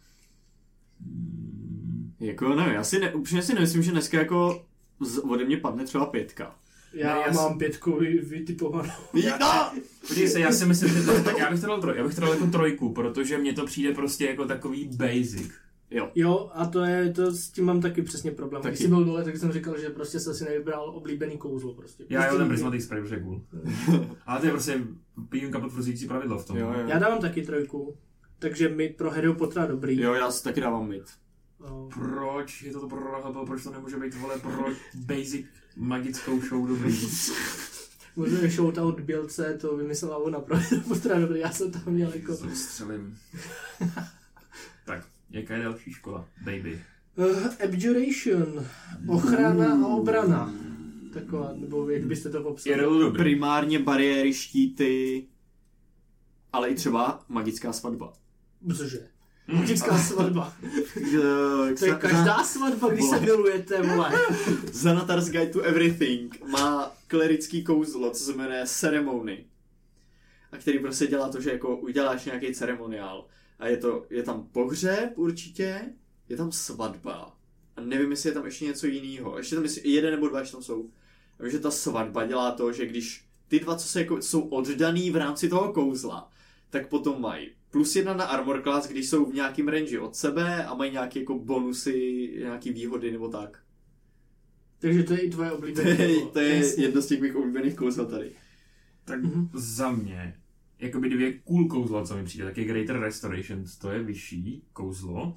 [2.21, 4.67] Jako nevím, já si ne, upřímně si nemyslím, že dneska jako
[5.01, 6.55] z, ode mě padne třeba pětka.
[6.95, 8.93] Já, Ne, já mám si- pětku vy, vytipovanou.
[9.41, 9.73] No!
[10.09, 12.15] Podívej se, já si myslím, že to, tak já bych to dal troj, já bych
[12.15, 15.51] to dal jako trojku, protože mně to přijde prostě jako takový basic.
[15.91, 16.11] Jo.
[16.15, 18.63] Jo, a to je, to s tím mám taky přesně problém.
[18.63, 18.73] Taky.
[18.73, 22.05] Když jsi byl dole, tak jsem říkal, že prostě jsem si nevybral oblíbený kouzlo prostě.
[22.09, 22.49] Já prostě jo, ten nikdy.
[22.55, 23.43] Prismatic Spray, protože cool.
[24.27, 24.81] Ale to je prostě
[25.33, 26.57] výjimka potvrzující pravidlo v tom.
[26.57, 26.89] Jo, jo.
[26.89, 27.97] Já dávám taky trojku.
[28.39, 30.01] Takže mi pro Harryho Pottera dobrý.
[30.01, 31.05] Jo, já si taky dávám mid.
[31.61, 31.89] No.
[31.95, 36.99] Proč je to to pro proč to nemůže být vole pro basic magickou show dobrý?
[38.17, 41.41] Možná je shoutout Bělce, to vymyslela ona pro Harryho Pottera dobrý.
[41.41, 42.37] Já jsem tam měl jako...
[42.37, 43.19] Střelím.
[44.85, 46.29] tak, jaká je další škola?
[46.45, 46.83] Baby.
[47.17, 48.67] Uh, abjuration.
[49.09, 50.55] Ochrana a obrana.
[51.15, 53.11] Taková, nebo jak byste to popsali?
[53.13, 55.27] Primárně bariéry, štíty,
[56.53, 58.13] ale i třeba magická svatba.
[58.77, 59.09] Cože?
[59.47, 60.55] Magická svatba.
[61.79, 64.13] To je každá svatba, když se milujete, vole.
[64.71, 69.45] Xanatar's Guide to Everything má klerický kouzlo, co se jmenuje Ceremony.
[70.53, 73.27] a který prostě dělá to, že jako uděláš nějaký ceremoniál
[73.59, 75.81] a je to, je tam pohřeb určitě,
[76.29, 77.37] je tam svatba
[77.77, 79.39] a nevím, jestli je tam ještě něco jiného.
[79.39, 80.91] Ještě tam jestli, jeden nebo dva ještě tam jsou.
[81.41, 85.11] A že ta svatba dělá to, že když ty dva, co se jako, jsou oddaný
[85.11, 86.31] v rámci toho kouzla,
[86.71, 90.65] tak potom mají plus jedna na armor class, když jsou v nějakým range od sebe
[90.67, 93.59] a mají nějaké jako bonusy, nějaké výhody nebo tak.
[94.79, 95.91] Takže to je i tvoje To oblíbené.
[95.91, 96.31] je, kouzlo.
[96.31, 96.85] to je Jasně.
[96.85, 98.31] jedno z těch mých oblíbených kouzel tady.
[99.05, 99.49] Tak Mhm.
[99.55, 100.35] za mě,
[100.79, 105.35] jakoby dvě cool kouzla, co mi přijde, tak je Greater Restoration, to je vyšší kouzlo.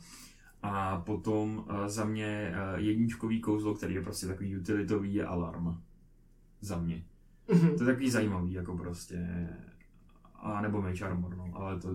[0.61, 5.77] A potom uh, za mě uh, jedničkový kouzlo, který je prostě takový utilitový, je alarm.
[6.61, 7.03] Za mě.
[7.51, 7.77] Mhm.
[7.77, 9.47] To je takový zajímavý, jako prostě.
[10.45, 11.89] A nebo Mage Armor, no, ale to...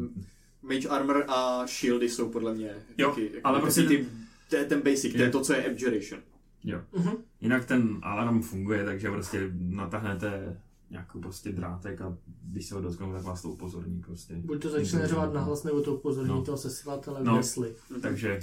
[0.62, 4.06] Mage armor a shieldy jsou podle mě Jo, taky, jako ale prostě ty,
[4.50, 5.30] to je ten basic, to je Je.
[5.30, 6.20] to, co je abjuration.
[6.64, 6.80] Jo.
[6.96, 7.12] Mhm.
[7.40, 10.60] Jinak ten alarm funguje, takže prostě natáhnete
[10.90, 14.34] nějakou prostě drátek a když se ho dotknou, tak vás to upozorní prostě.
[14.36, 16.42] Buď to začne řovat nahlas, nebo to upozorní No.
[16.42, 17.34] toho sesilatele No.
[17.34, 17.74] v jesli.
[18.02, 18.40] Takže je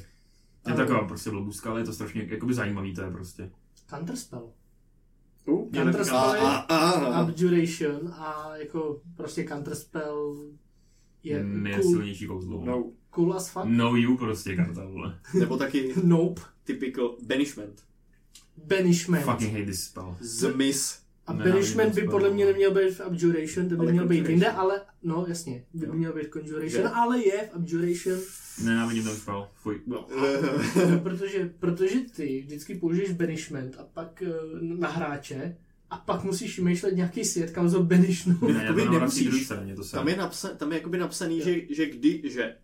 [0.66, 3.52] Ale- taková prostě blbůzka, ale je to strašně jakoby zajímavý, to je prostě.
[3.90, 4.50] Counterspell.
[5.48, 10.36] Uh, Counterspell a, a, a, Abjuration a jako prostě Counterspell
[11.24, 12.66] je cool, Nejsilnější kouzlo.
[12.66, 13.66] no, cool as fuck.
[13.66, 15.20] No you prostě karta, vole.
[15.40, 16.42] nebo taky Nope.
[16.64, 17.84] typical banishment.
[18.68, 19.26] Banishment.
[19.26, 20.16] Fucking hate this spell.
[20.20, 21.07] Zmiz.
[21.28, 24.48] A banishment by podle mě neměl být v Abjuration, to by Ale měl být jinde,
[24.50, 25.94] ale no jasně, by Jo.
[25.94, 26.90] měl být Conjuration, Že?
[26.90, 28.20] ale je v Abjuration,
[28.64, 29.48] Nenávidím ten spell.
[29.56, 29.82] Fuj.
[29.88, 30.08] no,
[31.04, 35.58] protože, protože ty vždycky použiješ banishment a pak uh, na hráče
[35.90, 38.42] a pak musíš vymýšlet nějaký svět, kam ho banishnout.
[38.42, 39.28] Ne, Jakoby to nemusíš.
[39.28, 39.96] druhý straně, to se...
[39.96, 41.46] Tam je, napsa, tam je jakoby napsaný, Jo.
[41.46, 42.56] že, že kdy, že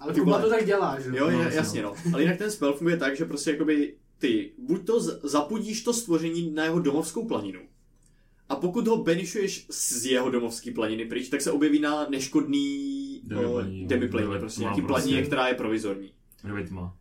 [0.00, 1.08] Ale Ty Kuba to tak dělá, že?
[1.16, 1.94] Jo, No, je, jasně, jasně no.
[2.12, 6.50] Ale jinak ten spell funguje tak, že prostě jakoby ty buď to zapudíš to stvoření
[6.50, 7.60] na jeho domovskou planinu,
[8.48, 13.82] a pokud ho banishuješ z jeho domovské planiny pryč, tak se objeví na neškodný Demiplanině,
[13.82, 16.12] uh, demiplanině, demi- prostě nějaký prostě- planině, která je provizorní.
[16.42, 16.96] Kdyby tma.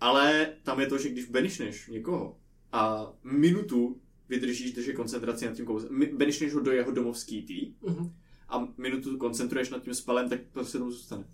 [0.00, 2.36] Ale tam je to, že když banishneš někoho
[2.72, 7.74] a minutu vydržíš držet koncentraci nad tím kouzlem, mi- banishneš ho do jeho domovský tý
[7.86, 8.12] Mhm.
[8.48, 11.24] a minutu koncentruješ nad tím spelem, tak prostě tomu zůstane.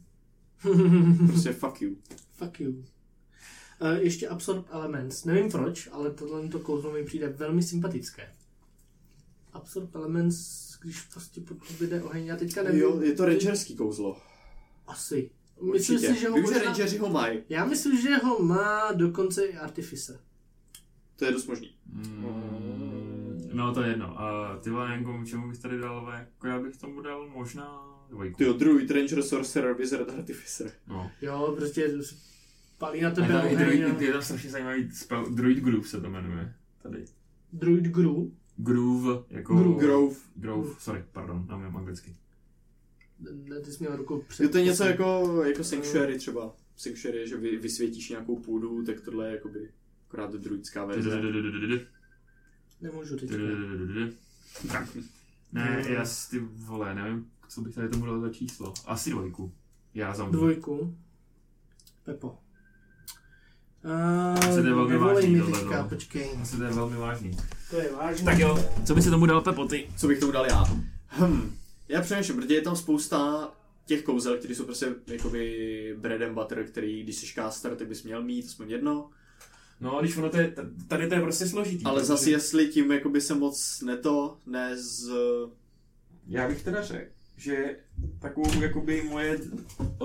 [1.26, 1.96] Prostě fuck you.
[2.33, 2.85] Fuck you.
[3.83, 5.25] Uh, ještě Absorb Elements.
[5.25, 8.33] Nevím proč, ale tohle to kouzlo mi přijde velmi sympatické.
[9.53, 12.81] Absorb Elements, když prostě po tobě jde oheň, já teďka nevím.
[12.81, 14.16] Jo, je to rangerský kouzlo.
[14.87, 15.31] Asi.
[15.73, 16.14] Myslím Určitě.
[16.14, 16.64] si, že ho Vím, že možná...
[16.64, 17.43] rangeři ho mají.
[17.49, 20.21] Já myslím, že ho má dokonce i Artificer.
[21.16, 21.75] To je dost možný.
[21.87, 24.21] Mm, no to je jedno.
[24.21, 27.81] A ty vole, jako, čemu bych tady dal, ale jako já bych tomu dal možná
[28.11, 28.37] dvojku.
[28.37, 30.73] Ty jo, druid, ranger, sorcerer, wizard, artificer.
[30.87, 31.11] No.
[31.23, 31.88] Jo, prostě
[32.81, 33.57] palí na tebe oheň.
[33.59, 36.55] druid, a- je tam strašně zajímavý spell, Druid Groove se to jmenuje.
[36.83, 37.05] Tady.
[37.53, 38.33] Druid Gru.
[38.57, 39.55] Groove, jako...
[39.55, 39.81] Groove.
[39.87, 40.16] Grove.
[40.35, 42.16] Grove, sorry, pardon, nám anglicky.
[43.49, 44.43] Ne, Ty jsi měl ruku před...
[44.43, 46.55] Je to něco jako, jako Sanctuary třeba.
[46.77, 49.71] Sanctuary je, že vy, vysvětíš nějakou půdu, tak tohle je jakoby
[50.09, 51.23] akorát druidská verze.
[52.81, 53.16] Nemůžu.
[54.73, 54.97] Tak.
[55.53, 58.75] Ne, já si ty vole, nevím, co bych tady tomu dal za číslo.
[58.87, 59.53] Asi dvojku.
[59.95, 60.25] Já za.
[60.29, 60.97] Dvojku.
[62.05, 62.38] Pepo.
[63.85, 65.88] Asi to je velmi nevolej vážný mi tohle, teďka, no.
[65.88, 66.31] počkej.
[66.43, 67.37] Asi to je velmi vážný.
[67.71, 68.25] To je vážné.
[68.25, 69.88] Tak jo, co by si tomu dal Pepo ty?
[69.97, 70.64] Co bych tomu dal já?
[71.09, 71.53] Hm.
[71.88, 73.51] Já přemýšlím, protože je tam spousta
[73.87, 78.03] těch kouzel, které jsou prostě jakoby bread and butter, který když jsi caster, tak bys
[78.03, 79.11] měl mít, aspoň jedno.
[79.81, 80.55] No, když ono to je,
[80.88, 81.85] tady to je prostě složitý.
[81.85, 85.11] Ale protože- zase jestli tím jakoby se moc neto, ne z...
[86.29, 87.77] Já bych teda řekl, že
[88.19, 89.38] takovou jakoby moje,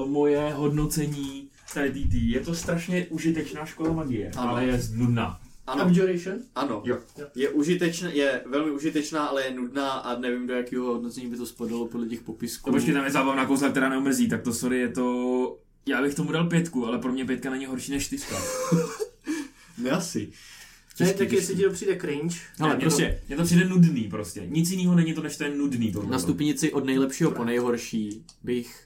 [0.06, 4.50] moje hodnocení tady TT, je to strašně užitečná škola magie, Ano.
[4.50, 5.40] ale je nudná.
[5.68, 6.36] Ano, Abjuration?
[6.56, 6.82] ano.
[6.86, 6.98] Jo.
[7.36, 11.46] Je užitečná, je velmi užitečná, ale je nudná a nevím, do jakého hodnocení by to
[11.46, 12.70] spadalo podle těch popisků.
[12.70, 15.58] To počkej, tam je zábavná kouzla, která neumrzí, tak to sorry, je to...
[15.88, 18.36] Já bych tomu dal pětku, ale pro mě pětka není horší než čtyřka.
[19.78, 20.30] Ne asi.
[21.00, 22.36] Ne, tak jestli ti to přijde cringe.
[22.60, 24.44] Ale Ne, prostě- to, mně to přijde nudný prostě.
[24.46, 25.92] Nic jiného není to, než to je nudný.
[25.92, 26.12] Tohle.
[26.12, 28.85] Na stupnici od nejlepšího po nejhorší bych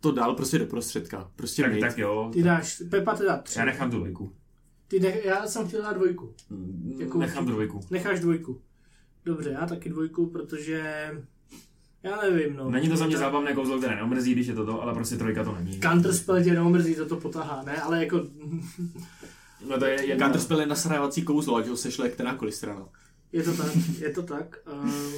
[0.00, 1.30] to dal prostě do prostředka.
[1.36, 1.80] Prostě tak, mít.
[1.80, 2.30] tak jo.
[2.32, 3.58] Ty dáš, Pepa teda tři.
[3.58, 4.32] Já nechám tu dvojku.
[4.88, 6.34] Ty nech, já jsem chtěl dát dvojku.
[6.50, 7.80] Mm, Jako- Nechám dvojku.
[7.90, 8.60] Necháš dvojku.
[9.24, 11.10] Dobře, já taky dvojku, protože...
[12.02, 12.70] Já nevím, no.
[12.70, 15.44] Není to za mě zábavné kouzlo, které neomrzí, když je to to, ale prostě trojka
[15.44, 15.80] to není.
[15.80, 17.82] Counterspell tě neomrzí, to to potahá, ne?
[17.82, 18.26] Ale jako...
[19.68, 20.24] No to je jedno.
[20.26, 22.88] Counterspell je nasrávací kouzlo, ať ho sešle kterákoliv strana.
[23.32, 24.56] Je to tak, je to tak.
[24.72, 25.12] Uh,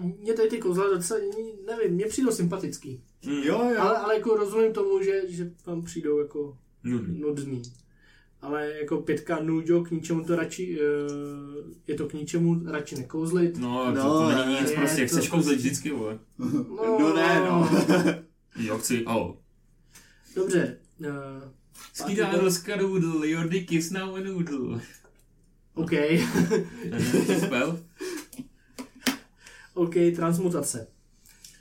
[0.00, 1.20] mě tady ty kouzla docela,
[1.66, 3.02] nevím, mě přijdou sympatický.
[3.26, 3.32] Mm.
[3.32, 3.42] Jo,
[3.74, 3.80] jo.
[3.80, 7.20] Ale, ale jako rozumím tomu, že, že vám přijdou jako Nudný.
[7.20, 7.62] nudný.
[8.42, 10.84] ale jako pětka nuďo, k ničemu to radši, eh,
[11.86, 13.56] je to k ničemu radši nekouzlit.
[13.58, 16.18] No, to, No, to není nic, je prostě, to chceš prostě- kouzlit vždycky, vole.
[16.98, 17.70] No ne, no.
[18.56, 19.38] Jo, chci, alo.
[20.36, 20.76] Dobře.
[21.00, 21.06] Uh,
[21.92, 24.80] Skidadl skadoodle, your dick is now a noodle.
[25.74, 25.90] OK.
[26.90, 27.78] Nevím, to spell?
[29.74, 30.86] OK, transmutace.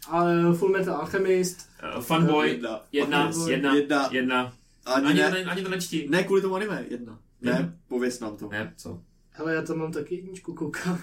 [0.07, 2.81] Ale Full Metal Alchemist, Uh, Funboy, Jedna.
[2.91, 3.51] jedna, Funboy.
[3.51, 4.09] jedna, Jedna.
[4.11, 4.53] jedna.
[4.85, 6.07] Ani, Ani, ne, ani to nečti.
[6.09, 7.19] ne kvůli tomu anime, jedna.
[7.41, 7.73] Ne, Jedna.
[7.87, 8.49] pověs nám to.
[8.49, 9.01] Ne, co?
[9.31, 10.99] hele, já tam mám taky jedničku, koukám.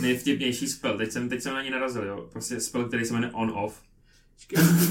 [0.00, 2.28] Nejvtipnější spell, teď jsem, teď jsem na ní narazil, jo.
[2.32, 3.82] Prostě spell, který se jmenuje on-off.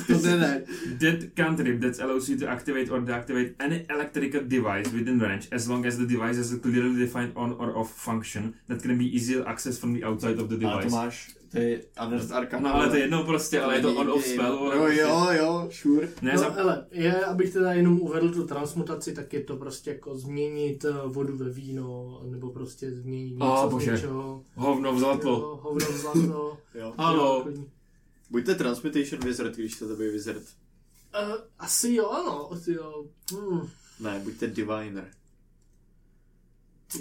[0.07, 0.61] To ne, ne.
[0.99, 5.67] That cantrip that allows you to activate or deactivate any electrical device within range as
[5.67, 9.05] long as the device has a clearly defined on or off function that can be
[9.15, 10.95] easily accessed from the outside of the Ale to device.
[10.95, 12.69] máš, to je Unearthed Arcana.
[12.69, 14.53] No ale to je jedno prostě, ale je to on-off spell.
[14.53, 14.99] Jo, prostě.
[15.01, 16.07] jo, jo, sure.
[16.21, 16.49] Ne, no, za...
[16.49, 20.93] hele, je, abych teda jenom uvedl tu transmutaci, tak je to prostě jako změnit eh,
[21.07, 23.91] vodu ve víno, nebo prostě změnit něco z bože.
[23.91, 24.43] něčeho.
[24.55, 25.29] Hovno v zlato.
[25.29, 26.57] Jo, hovno v zlato.
[26.75, 26.93] Jo.
[26.97, 27.45] Halo.
[27.47, 27.63] Jo.
[28.29, 30.43] Buďte Transmutation Wizard, když chcete být Wizard.
[31.23, 33.05] Uh, asi jo, no, jo.
[33.33, 33.67] Hmm,
[33.99, 35.11] Ne, buďte Diviner.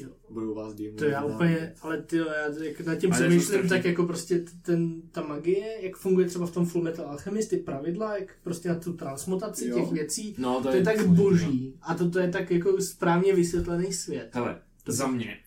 [0.03, 0.09] jo.
[0.31, 0.97] Budou vás DM.
[0.97, 4.45] To já úplně, ale ty já jak nad tím je to přemýšlím, tak jako prostě
[4.63, 8.69] ten, ta magie, jak funguje třeba v tom Full Metal Alchemist, ty pravidla, jak prostě
[8.69, 9.81] na tu transmutaci Jo.
[9.81, 14.31] těch věcí, No, to je tak boží a toto je tak jako správně vysvětlený svět.
[14.33, 15.39] Hele, za mě,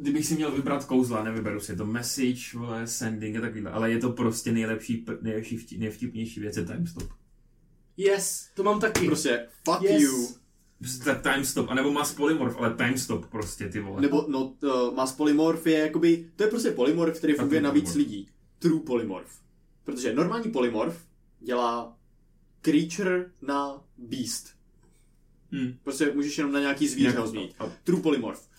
[0.00, 3.98] kdybych si měl vybrat kouzla, nevyberu si to message, vole, sending a takovýhle, ale je
[3.98, 7.08] to prostě nejlepší, nejlepší vtip, nejvtipnější věc je timestop.
[7.96, 9.06] Yes, to mám taky.
[9.06, 10.02] Prostě, fuck Yes.
[10.02, 10.28] you.
[10.78, 14.00] Prostě timestop, anebo mass polymorph, ale timestop prostě, ty vole.
[14.00, 17.94] Nebo, no, uh, mass polymorph je jakoby, to je prostě polymorph, který funguje na víc
[17.94, 18.28] lidí.
[18.58, 19.38] True polymorph.
[19.84, 21.00] Protože normální polymorph
[21.40, 21.96] dělá
[22.60, 24.48] creature na beast.
[25.52, 25.74] Hm.
[25.82, 27.54] Prostě můžeš jenom na nějaký zvíře ho změnit.
[27.84, 28.49] True polymorph.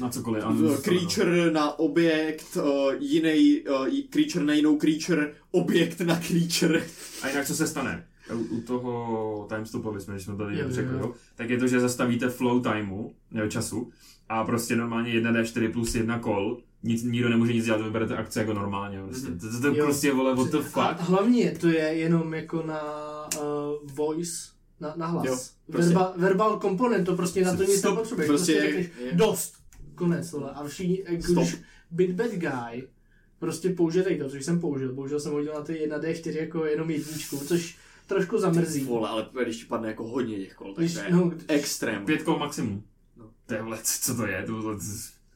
[0.00, 0.44] Na cokoliv.
[0.46, 6.82] Uh, creature na objekt, uh, jiný, uh, creature na jinou creature, objekt na creature.
[7.22, 8.06] A jinak co se stane?
[8.34, 11.00] U, u toho timestopu, jsme, když jsme tady Jo, řekli, jo.
[11.00, 13.90] jo, tak je to, že zastavíte flow timeu, nebo času,
[14.28, 18.52] a prostě normálně 1d4 plus 1 kol, nic, nikdo nemůže nic dělat, vyberete akce jako
[18.54, 18.98] normálně.
[19.06, 19.28] Prostě.
[19.28, 19.38] Mhm.
[19.38, 19.84] To, to, to Jo.
[19.84, 21.00] prostě, vole, what the A fuck?
[21.08, 22.80] hlavně to je jenom jako na
[23.40, 24.32] uh, voice,
[24.80, 25.24] na, na hlas.
[25.26, 25.54] Jo, prostě.
[25.72, 25.88] prostě.
[25.94, 28.28] Verba, verbal komponent, to prostě na to nic Stop, nepotřebuješ.
[28.28, 28.68] prostě Prostě,
[29.00, 29.54] je- je- dost,
[30.00, 30.50] konec, vole.
[30.50, 31.44] A všichni, jako Stop.
[31.44, 31.56] když
[31.90, 32.88] Big Bad Guy,
[33.38, 34.94] prostě použije tady to, což jsem použil.
[34.94, 38.84] Použil jsem hodil na ty 1D4 jako jenom jedničku, což trošku zamrzí.
[38.84, 42.04] Vole, ale když ti padne jako hodně těch kol, tak Když, to je no, extrém.
[42.04, 42.82] Pět kol maximum.
[43.16, 43.30] No.
[43.46, 44.42] To je, vole, co to je?
[44.46, 44.84] To, to, to,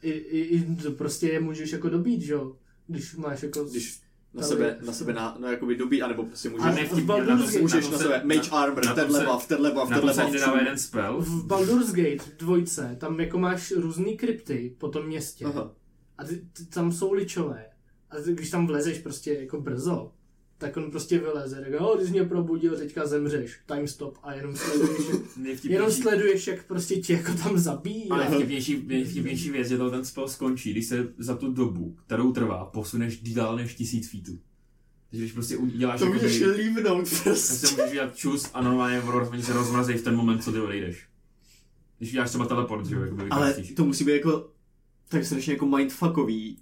[0.03, 2.57] i, i, i, to prostě je můžeš jako dobít, že jo?
[2.87, 3.65] Když máš jako...
[3.65, 4.01] Když
[4.35, 7.61] na sebe, na sebe na, no jakoby dobí, anebo A můžeš, ne, v Baldur's na
[7.61, 10.33] můžeš na se- sebe mage armor, na tenhle buff, tenhle buff, na tenhle buff.
[10.33, 11.21] nedává jeden spell.
[11.21, 15.45] v Baldur's Gate dvojce, tam jako máš různý krypty po tom městě.
[15.45, 15.71] Aha.
[16.19, 17.67] A ty, ty, tam jsou ličové.
[18.11, 20.13] A ty, když tam vlezeš prostě jako brzo,
[20.59, 21.57] tak on prostě vyleze.
[21.71, 23.59] Tak, oh, ty jsi mě probudil, teďka zemřeš.
[23.67, 24.19] Time stop.
[24.23, 24.99] A jenom sleduješ,
[25.49, 28.09] jak, jenom sleduješ, jak prostě tě jako tam zabíjí.
[28.11, 31.97] a A nejvtipnější, nejvtipnější věc, že to ten spell skončí, když se za tu dobu,
[32.07, 34.39] kterou trvá, posuneš dál než tisíc feetů.
[35.11, 37.67] Takže když prostě uděláš To můžeš jakoby- líbnout Tak prostě.
[37.67, 41.07] se můžeš dělat čus a normálně v- se rozmrazí v ten moment, co ty odejdeš.
[41.99, 44.51] Když uděláš třeba teleport, že jo, jakoby Ale to musí být jako
[45.09, 46.57] tak strašně jako mindfuckový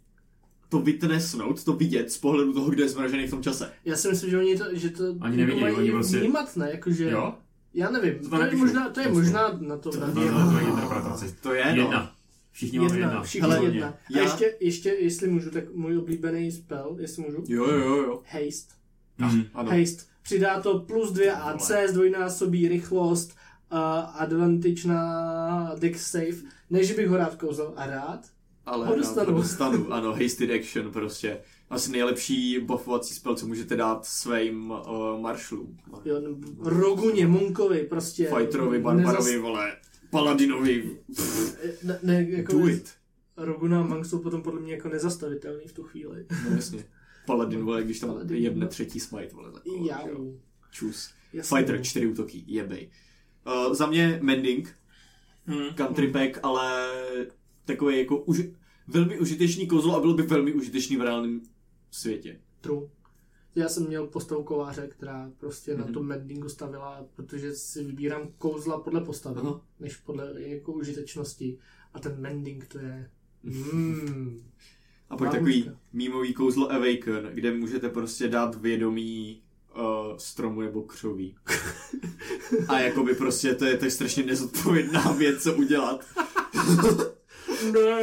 [0.73, 3.73] to vytnesnout, to vidět z pohledu toho, kdo je zmražený v tom čase.
[3.85, 6.57] já si myslím, že oni to, že to Ani jako neviděli, mají oni prostě- vnímat,
[6.57, 6.71] ne?
[6.71, 7.35] Jakože, Jo?
[7.75, 10.21] já nevím, To to, je, možná, to je To možná na to, na No, no,
[10.21, 10.39] Diego.
[10.51, 11.35] to je interpretace.
[11.43, 11.83] To je, no.
[11.83, 12.13] Jedna.
[12.53, 13.23] Všichni máme Jedna, jedna.
[13.23, 13.89] všichni Hele, jedna.
[13.89, 17.45] A já- ještě, ještě, jestli můžu, tak můj oblíbený spell, jestli můžu.
[17.49, 18.23] Jo, jo, jo, jo.
[18.31, 18.75] Haste.
[19.19, 19.43] Mhm.
[19.55, 19.71] Ano.
[19.71, 20.03] Haste.
[20.23, 23.31] Přidá to plus 2 AC, zdvojnásobí rychlost,
[23.73, 23.79] uh,
[24.23, 26.37] advantage na dex save,
[26.71, 28.21] než bych ho rád kouzel a rád.
[28.67, 29.33] Ale Ho dostanu.
[29.33, 31.41] Ho dostanu, ano, hasted action prostě.
[31.71, 35.77] Asi nejlepší buffovací spell, co můžete dát svým uh, maršlům.
[36.05, 36.37] Jo, no,
[36.71, 38.31] Roguně, Munkovi, prostě.
[38.37, 39.77] Fighterovi, barbarovi, vole,
[40.11, 40.99] paladinovi.
[41.83, 42.93] Ne, ne, jako Do it.
[43.37, 46.27] Roguna a Monk jsou potom podle mě jako nezastavitelný v tu chvíli.
[46.51, 46.85] No jasně.
[47.27, 48.69] Paladin, vole, když tam Paladin, jebne no.
[48.69, 49.53] třetí smite, vole.
[49.53, 50.07] Tak, vole, Já.
[50.09, 50.27] jo.
[50.71, 51.11] Čus.
[51.33, 51.57] Jasně.
[51.59, 52.91] Fighter, čtyři útoky, jebej.
[53.67, 54.75] Uh, za mě Mending,
[55.47, 55.75] Mhm.
[55.75, 56.91] country pack, ale
[57.65, 58.41] takový jako už,
[58.89, 61.41] velmi užitečný kouzlo a byl by velmi užitečný v reálném
[61.91, 62.41] světě.
[62.61, 62.89] True.
[63.55, 65.95] Já jsem měl postavu kováře, která prostě na Mhm.
[65.95, 69.61] tom mendingu stavila, protože si vybírám kouzla podle postavy, Aha.
[69.81, 71.59] než podle jako užitečnosti.
[71.95, 73.11] A ten mending to je...
[73.43, 74.43] Mm.
[75.11, 79.43] A pak takový mýmový kouzlo Awaken, kde můžete prostě dát vědomí
[79.77, 81.37] uh, stromu nebo křoví.
[82.69, 86.05] A jakoby prostě to je, je strašně nezodpovědná věc, co udělat.
[87.73, 88.03] Ne.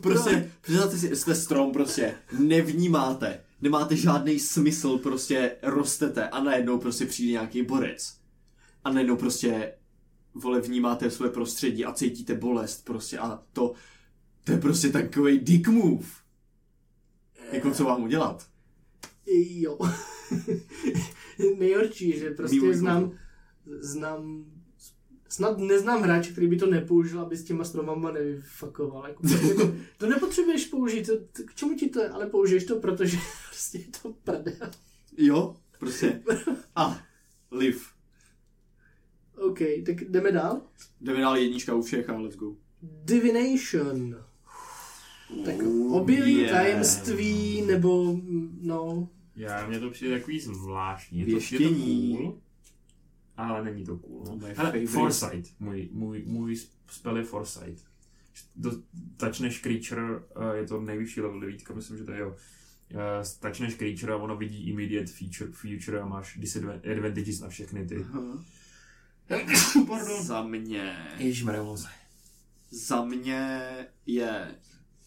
[0.00, 7.06] Prostě, představte si, jste strom prostě, nevnímáte, nemáte žádný smysl, prostě rostete a najednou prostě
[7.06, 8.16] přijde nějaký borec.
[8.84, 9.74] A najednou prostě,
[10.34, 13.72] vole, vnímáte své prostředí a cítíte bolest prostě a to,
[14.44, 16.06] to je prostě takový dick move.
[17.52, 18.46] Jako co mám udělat?
[19.26, 19.78] Jo.
[21.58, 23.12] Nejhorší, že prostě znám,
[23.80, 24.44] znám,
[25.32, 29.06] snad neznám hráče, který by to nepoužil, aby s těma stromama nevyfakoval.
[29.08, 29.22] Jako,
[29.98, 33.16] to nepotřebuješ použít, to, to, k čemu ti to je, ale použiješ to, protože
[33.50, 34.70] prostě je to prdel.
[35.18, 36.22] Jo, prostě.
[36.76, 36.98] A,
[37.50, 37.78] live.
[39.36, 40.60] OK, tak jdeme dál.
[41.00, 42.56] Jdeme dál jednička u všech a let's go.
[42.82, 44.16] Divination.
[45.44, 45.54] Tak
[45.90, 46.50] objeví Yeah.
[46.52, 48.16] tajemství, nebo
[48.60, 51.18] no, Já, mně to přijde takový zvláštní.
[51.20, 52.16] Je to, je to Věštění.
[52.16, 52.38] cool,
[53.48, 54.24] ale není to cool.
[54.24, 54.38] No.
[54.56, 54.86] Hele.
[54.86, 56.56] Foresight, můj, můj, můj
[56.90, 57.84] spell je Foresight.
[59.16, 62.28] Touchneš creature, uh, je to nejvyšší level devítka, myslím, že to je jo.
[62.28, 62.98] Uh,
[63.40, 68.06] touchneš creature a ono vidí immediate feature, future a máš disadvantages na všechny ty.
[69.86, 70.22] Pardon.
[70.22, 71.64] Za mě, Ježišmarja,
[72.70, 73.70] za mě
[74.06, 74.54] je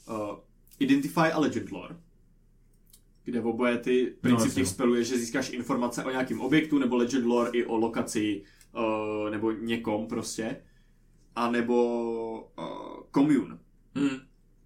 [0.08, 0.40] uh,
[0.80, 1.96] Identify a Legend Lore,
[3.26, 4.62] kde v oboje ty princip jasně.
[4.62, 8.44] těch spelů je, že získáš informace o nějakém objektu, nebo Legend Lore i o lokaci,
[8.76, 10.58] uh, nebo někom prostě,
[11.36, 13.58] a nebo uh, Commune.
[13.96, 14.10] Hmm.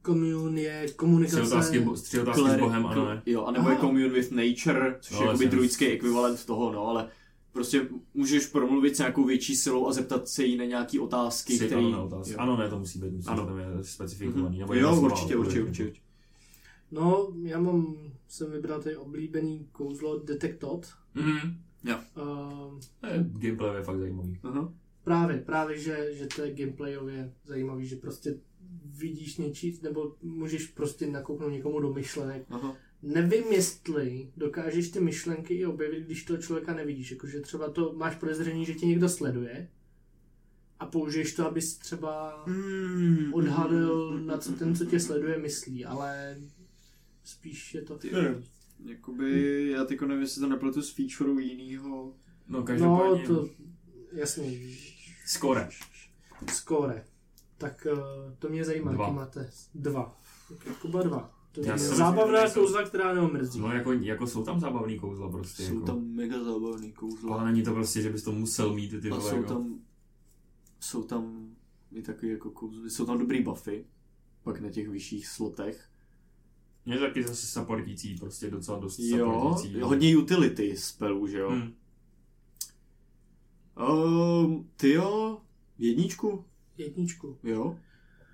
[0.05, 1.41] commune je Tři komunikace.
[1.41, 3.21] otázky, bo- tři otázky s Bohem, ano ne.
[3.25, 3.71] Jo, a nebo Aha.
[3.73, 7.09] je Commune with Nature, což No, je jakoby druidský ekvivalent toho, no, ale
[7.51, 11.65] prostě můžeš promluvit s nějakou větší silou a zeptat se jí na nějaký otázky, Tři
[11.65, 11.85] který...
[11.85, 12.35] ano, ne, otázky.
[12.35, 13.45] Ano, ne, to musí být, musí, Ano.
[13.45, 14.49] tam je specifikovaný.
[14.49, 14.59] Mhm.
[14.59, 16.01] Nebo jedna Jo, určitě, určitě, určitě, určitě.
[16.91, 20.87] No, já mám, jsem vybral tady oblíbený kouzlo Detectot.
[21.15, 21.57] Mhm.
[21.85, 24.39] Uh, To je gameplay je fakt zajímavý.
[24.43, 24.73] Aha.
[25.03, 28.35] právě, právě, že, že to je gameplayově zajímavý, že prostě
[28.85, 32.45] vidíš něčí, nebo můžeš prostě nakouknout někomu do myšlenek.
[32.49, 32.75] Aha.
[33.01, 37.11] Nevím, jestli dokážeš ty myšlenky i objevit, když toho člověka nevidíš.
[37.11, 39.69] Jakože třeba to máš podezření, že tě někdo sleduje
[40.79, 43.33] a použiješ to, abys třeba Mm.
[43.33, 46.37] odhalil, na co ten, co tě sleduje, myslí, ale
[47.29, 47.97] spíš je to...
[47.97, 48.11] Ty,
[48.85, 52.13] jakoby, já teďko nevím, jestli to nepletu s featureu jinýho.
[52.47, 53.27] No, No, každopádně...
[53.27, 53.49] to,
[54.11, 54.59] jasně,
[55.25, 55.69] Skore.
[56.53, 57.05] skóre.
[57.57, 57.95] Tak eh,
[58.39, 59.03] to mě zajímá, Dva.
[59.05, 59.49] jaký máte.
[59.75, 60.19] Dva.
[60.81, 61.35] Kuba dva.
[61.51, 63.59] To Já je myslím, zábavná jsou- kouzla, která neomrzí.
[63.59, 65.63] No, jako, jako jsou tam zábavný kouzla prostě.
[65.63, 65.85] Jsou jako.
[65.85, 67.35] tam mega zábavný kouzla.
[67.35, 69.47] Ale není to prostě, že bys to musel mít ty A vole, jsou jako.
[69.47, 69.79] tam,
[70.79, 71.55] jsou tam
[71.91, 73.85] i takový jako kouzly, jsou tam dobrý buffy,
[74.43, 75.88] pak na těch vyšších slotech.
[76.85, 79.17] Mě taky zase supportící, prostě docela dost Jo,
[79.51, 79.79] supportící.
[79.81, 81.49] hodně utility spelů, že jo.
[81.49, 81.73] Hmm.
[83.79, 85.37] Um, ty jo,
[85.77, 86.45] jedničku,
[86.77, 87.37] Jedničku.
[87.43, 87.79] jo.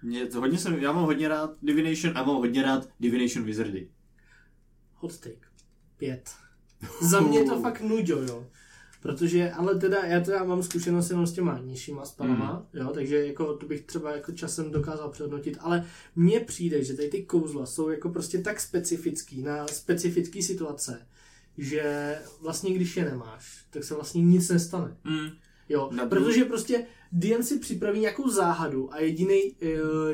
[0.03, 3.89] Mě, to hodně jsem, já mám hodně rád Divination a mám hodně rád Divination Wizardy.
[4.93, 5.47] Hot take.
[5.97, 6.35] Pět.
[7.01, 8.47] Za mě je to fakt nuďo, jo.
[9.05, 13.57] Protože, ale teda, já teda mám zkušenost jenom s těma nižšíma spelama, jo, takže jako
[13.57, 15.85] to bych třeba jako časem dokázal přehodnotit, ale
[16.15, 21.07] mně přijde, že tady ty kouzla jsou jako prostě tak specifický na specifický situace,
[21.57, 24.97] že vlastně když je nemáš, tak se vlastně nic nestane.
[25.03, 25.29] Hmm.
[25.69, 29.55] Jo, Na protože prostě DM si připraví nějakou záhadu a jediný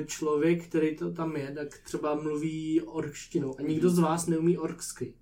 [0.05, 5.13] člověk, který to tam je, tak třeba mluví orkštinou a nikdo z vás neumí orksky.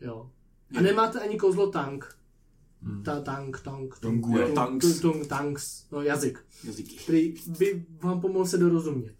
[0.00, 0.30] Jo.
[0.78, 2.19] A nemáte ani kouzlo tank.
[2.82, 3.02] Hmm.
[3.02, 4.00] Ta tank, tank, je.
[4.00, 5.00] tung, Tanks.
[5.00, 6.96] tung, tanks, no jazyk, Jazyky.
[6.96, 9.14] který by vám pomohl se dorozumět.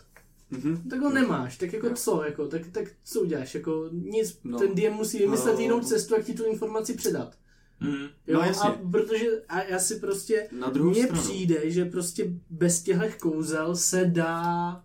[0.51, 0.89] Mhm.
[0.91, 4.59] Tak ho nemáš, tak jako co, jako, tak, tak co uděláš, jako nic, No.
[4.59, 5.61] ten DM musí vymyslet No.
[5.61, 7.39] jinou cestu, jak ti tu informaci předat.
[7.79, 7.95] Hmm.
[8.27, 8.69] Jo, No, jasně.
[8.71, 11.23] a protože a já si prostě, Na druhou mně stranu.
[11.23, 14.85] přijde, že prostě bez těchto kouzel se dá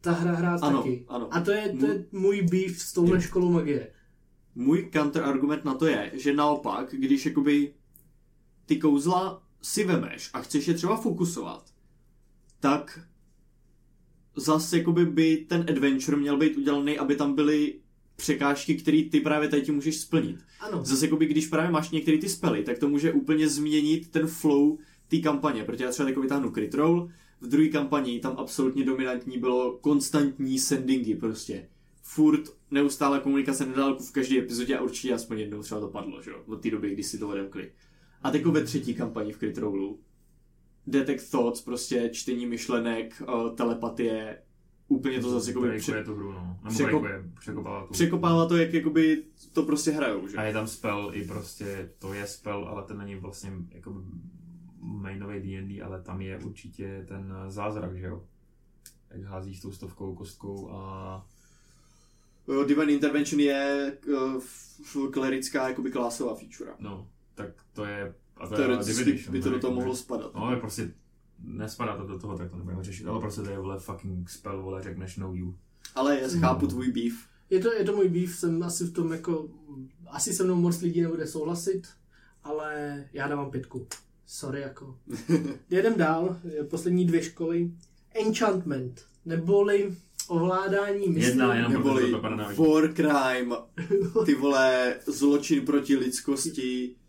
[0.00, 1.04] ta hra hrát Ano, taky.
[1.08, 1.28] ano.
[1.34, 3.90] A to je, to je můj beef s touhle školou magie.
[4.54, 7.74] Můj counterargument na to je, že naopak, když jakoby
[8.66, 11.70] ty kouzla si vemeš a chceš je třeba fokusovat,
[12.60, 13.00] tak
[14.36, 17.80] zase jakoby by ten adventure měl být udělaný, aby tam byly
[18.16, 20.36] překážky, které ty právě tady ti můžeš splnit.
[20.60, 24.26] Ano, Zase jakoby, když právě máš některé ty spely, tak to může úplně změnit ten
[24.26, 27.10] flow té kampaně, protože já třeba jako vytáhnu crit roll,
[27.40, 31.68] v druhé kampani tam absolutně dominantní bylo konstantní sendingy prostě.
[32.02, 36.22] Furt neustále komunikace na dálku v každé epizodě a určitě aspoň jednou třeba to padlo,
[36.22, 37.72] že jo, od té doby, kdy si to odemkli.
[38.22, 40.00] A teď ve třetí kampani v crit rollu,
[40.86, 44.42] detect thoughts, prostě čtení myšlenek, eh, telepatie,
[44.88, 46.58] úplně to zase jakoby breakuje pře- tu hru, no.
[46.64, 47.92] Nebo překop- breakuje, překopává tu.
[47.92, 50.36] překopává to, jak jakoby to prostě hrajou, že?
[50.36, 54.02] A je tam spell i prostě, to je spell, ale ten není vlastně jako
[54.80, 58.22] mainový D&D, ale tam je určitě ten zázrak, že jo?
[59.10, 61.26] Jak házíš tou stovkou kostkou a
[62.48, 63.92] Jo, Divine Intervention je
[64.96, 66.70] uh, klerická jakoby klásová feature.
[66.78, 70.34] no, tak to je a to je Teoreticky by to do toho mohlo spadat.
[70.34, 70.90] No, ale prostě
[71.38, 74.62] nespadá to do toho, tak to nebudeme řešit, ale prostě to je vole fucking spell,
[74.62, 75.54] vole, řekneš no you.
[75.94, 77.14] Ale já chápu tvůj beef.
[77.50, 79.48] Je to, je to můj býv, jsem asi v tom jako,
[80.06, 81.82] asi se mnou moc lidí nebude souhlasit,
[82.44, 83.86] ale já dávám pětku.
[84.26, 84.98] Sorry jako.
[85.70, 86.36] Jedem dál,
[86.70, 87.70] poslední dvě školy.
[88.14, 89.94] Enchantment, neboli
[90.28, 91.28] ovládání myslí.
[91.28, 92.12] Jedna jenom Neboli
[92.56, 93.56] war crime,
[94.24, 96.96] ty vole, zločin proti lidskosti,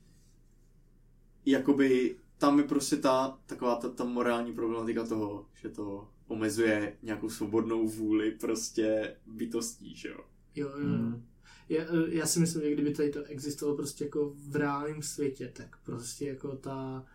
[1.51, 7.29] jakoby tam je prostě ta, taková ta, ta morální problematika toho, že to omezuje nějakou
[7.29, 10.19] svobodnou vůli prostě bytostí, že jo.
[10.55, 10.87] Jo, jo.
[10.87, 11.23] Mm.
[11.69, 15.77] Já, já si myslím, že kdyby tady to existovalo prostě jako v reálném světě, tak
[15.85, 17.05] prostě jako ta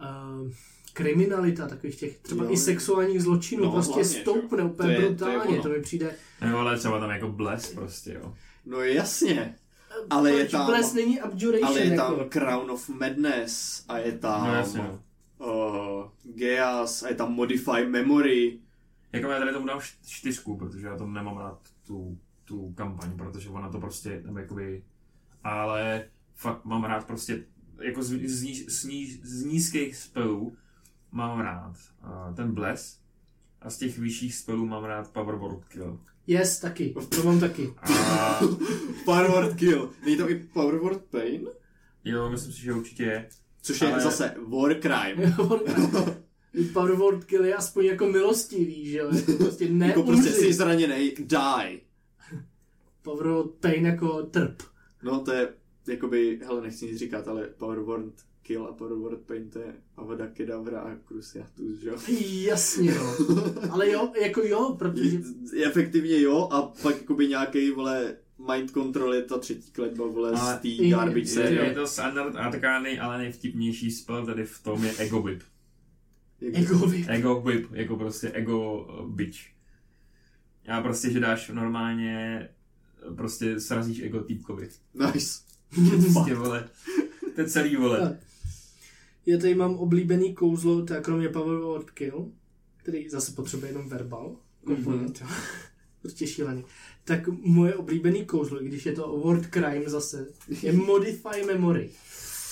[0.00, 0.50] uh,
[0.92, 4.22] kriminalita takových těch třeba Jo, i sexuálních zločinů No, prostě hlavně, že jo.
[4.22, 5.44] stoupne To úplně je- to je brutálně.
[5.54, 5.62] ono.
[5.62, 6.16] To, mi přijde.
[6.50, 8.34] No, ale třeba tam jako bles prostě, jo.
[8.66, 9.56] No jasně,
[10.10, 12.30] Ale je tam- Bless není abjuration, ale je tam jako.
[12.30, 15.00] Crown of Madness a je tam No jasně, no.
[15.46, 18.58] uh, Geas a je tam Modify Memory.
[19.12, 23.48] Jako já tady tomu dám čtyřku, protože já tomu nemám rád tu, tu kampaň, protože
[23.48, 24.82] ona to prostě, nebo jakoby,
[25.44, 27.44] ale fakt mám rád prostě,
[27.82, 30.56] jako z, z, níž- z, níž- z nízkých spelů
[31.12, 33.00] mám rád uh, ten Bless
[33.62, 36.00] a z těch vyšších spelů mám rád Power Word Kill.
[36.26, 36.94] Yes, taky.
[37.08, 37.74] To mám taky.
[37.82, 38.40] A
[39.04, 39.90] Power Word Kill.
[40.04, 41.48] Není to i Power Word Pain?
[42.04, 43.28] jo, myslím si, že určitě je.
[43.62, 45.36] Což je Ale- zase War Crime.
[46.72, 49.10] Power Word Kill je aspoň jako milostivý, že jo?
[49.14, 50.40] Jako prostě ne jako prostě umři.
[50.40, 51.80] jsi zraněný, die.
[53.02, 54.62] Power Word Pain jako trp.
[55.02, 55.48] No to je,
[55.88, 58.14] jakoby, hele, nechci nic říkat, ale Power Word
[58.44, 61.96] Kill a to je Avada Kedavra a Cruciatus, že jo?
[62.48, 63.14] Jasně, no.
[63.70, 65.18] Ale jo, jako jo, protože...
[65.52, 68.16] Je- Efektivně jo, a pak jakoby nějaký vole,
[68.52, 71.64] mind control je ta třetí kletba, vole, Ale z té i- garbage série.
[71.64, 75.42] je to standard arkány, ale nejvtipnější spell tady v tom je Ego Whip.
[76.52, 77.04] Ego vy...
[77.08, 79.38] Ego whip, jako prostě ego uh, bitch.
[80.64, 82.48] Já prostě, že dáš normálně,
[83.16, 84.68] prostě srazíš ego týpkovi.
[84.94, 85.40] Nice.
[86.14, 86.68] Prostě, vole,
[87.34, 88.18] to je celý, vole.
[89.26, 92.32] Já tady mám oblíbený kouzlo, teda kromě Power Word Kill,
[92.76, 95.20] který zase potřebuje jenom verbal komponent.
[95.20, 95.30] Mhm.
[95.30, 95.34] Mm-hmm.
[96.02, 96.64] prostě šílený.
[97.04, 100.26] Tak moje oblíbený kouzlo, i když je to word crime zase,
[100.62, 101.90] je Modify Memory.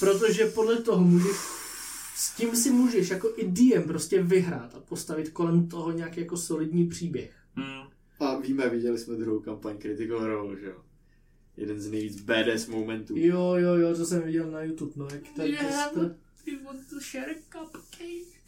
[0.00, 1.36] Protože podle toho můžeš,
[2.16, 6.36] s tím si můžeš jako i DM prostě vyhrát a postavit kolem toho nějaký jako
[6.36, 7.32] solidní příběh.
[7.54, 7.88] Hmm.
[8.20, 10.76] A víme, viděli jsme druhou kampaň Critical Role, že jo?
[11.56, 13.14] Jeden z nejvíc badass momentů.
[13.16, 16.16] Jo, jo, jo, to jsem viděl na YouTube, no, jak tady Yeah.
[16.44, 18.42] To, You want to share a cupcake?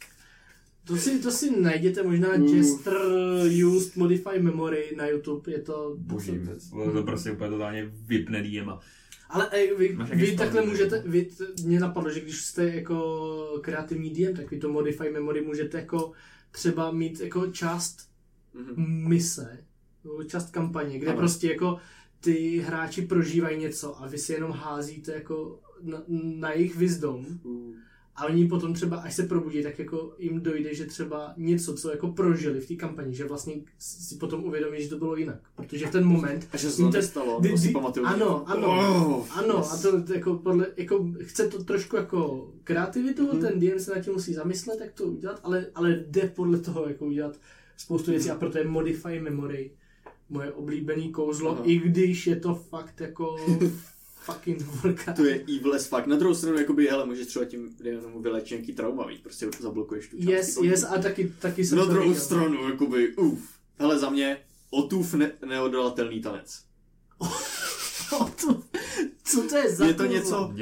[0.87, 2.53] to, si, to si najděte možná Uf.
[2.55, 2.93] Jester
[3.67, 5.95] Used Modify Memory na YouTube, je to...
[5.99, 6.69] Boží věc.
[6.69, 8.69] Vole, to prostě úplně totálně vypne DM
[9.29, 11.29] Ale ej, vy, Máš vy takhle story, můžete, vy,
[11.63, 16.11] mě napadlo, že když jste jako kreativní DM, tak vy to Modify Memory můžete jako
[16.51, 18.09] třeba mít jako část
[18.53, 19.07] Mhm.
[19.09, 19.63] mise,
[20.03, 21.17] nebo část kampaně, kde Ano.
[21.17, 21.77] prostě jako
[22.19, 26.03] ty hráči prožívají něco a vy si jenom házíte jako na,
[26.39, 27.75] na jejich wisdom Uh.
[28.15, 31.91] A oni potom třeba, až se probudí, tak jako jim dojde, že třeba něco, co
[31.91, 35.39] jako prožili v té kampani, že vlastně si potom uvědomí, že to bylo jinak.
[35.55, 38.05] Protože v ten moment A že se to nestalo, to si pamatuju.
[38.05, 38.67] ano, ano.
[38.67, 39.73] Oh, Ano, yes.
[39.73, 43.41] a to, to jako podle, jako chce to trošku jako kreativitu, mm-hmm.
[43.41, 46.87] ten DM se na tím musí zamyslet, jak to udělat, ale, ale jde podle toho
[46.87, 47.39] jako udělat
[47.77, 49.71] spoustu věcí a proto je Modify Memory
[50.29, 51.61] moje oblíbený kouzlo, Aha.
[51.63, 53.35] i když je to fakt jako
[54.25, 55.13] fucking horka.
[55.13, 56.05] To je evil as fuck.
[56.05, 59.49] Na druhou stranu, jakoby, hele, můžeš třeba tím dejme tomu vylečit nějaký trauma, víc, prostě
[59.59, 60.27] zablokuješ tu část.
[60.29, 60.99] Yes, yes, paměti.
[60.99, 62.23] a taky, taky jsem Na to druhou viděl.
[62.23, 63.49] stranu, jakoby, uf.
[63.79, 64.37] Hele, za mě,
[64.69, 66.61] otův ne- neodolatelný tanec.
[69.23, 70.53] co to je za Je to něco,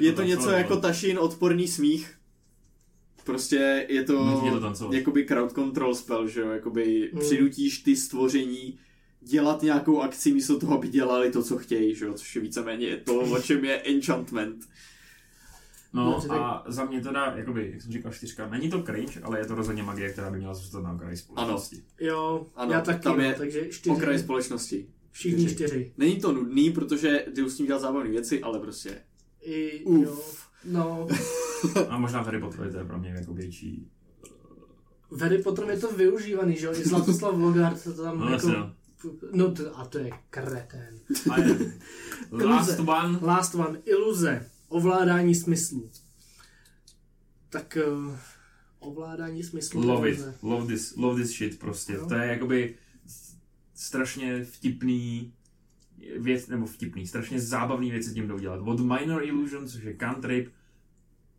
[0.00, 0.80] Je, to něco jako vole.
[0.82, 2.14] tašin odporný smích.
[3.24, 4.40] Prostě je to,
[4.78, 7.20] to jakoby crowd control spell, že jo, jakoby Mm.
[7.20, 8.78] přinutíš ty stvoření
[9.22, 12.96] dělat nějakou akci místo toho, aby dělali to, co chtějí, že jo, což je víceméně
[12.96, 14.64] to, o čem je enchantment.
[15.94, 19.20] No Dobře, tak- a za mě teda, jakoby, jak jsem říkal, čtyřka, není to cringe,
[19.22, 21.82] ale je to rozhodně magie, která by měla zůstat na okraji společnosti.
[22.00, 24.86] Jo, Ano, já taky, tam je takže čtyři, Okraj společnosti.
[25.10, 25.54] všichni čtyři.
[25.54, 25.92] čtyři.
[25.96, 29.02] Není to nudný, protože jdu s tím dělat zábavné věci, ale prostě
[29.42, 30.06] I, Uf.
[30.06, 30.18] jo,
[30.64, 31.08] no,
[31.88, 33.88] A možná Harry Potter to je pro mě jako větší,
[35.10, 36.72] v Harry Potter je to využívaný, že jo?
[36.72, 38.32] I Zlatoslav Logard to tam No, jako...
[38.48, 38.72] jasně,
[39.04, 39.12] no.
[39.32, 40.98] No to, a to je kretén.
[41.30, 41.72] A je.
[42.46, 43.18] Last one.
[43.22, 43.80] Last one.
[43.84, 44.50] Iluze.
[44.68, 45.90] Ovládání smyslů.
[47.48, 48.16] Tak uh,
[48.78, 49.86] ovládání smyslů.
[49.86, 50.18] Love it.
[50.18, 50.34] iluze.
[50.42, 51.92] Love this, love this shit prostě.
[51.92, 52.06] Jo.
[52.06, 52.74] To je jakoby
[53.74, 55.32] strašně vtipný
[56.18, 58.60] věc, nebo vtipný, strašně zábavný věci s tím jdou dělat.
[58.64, 60.52] Od Minor Illusion, což je cantrip,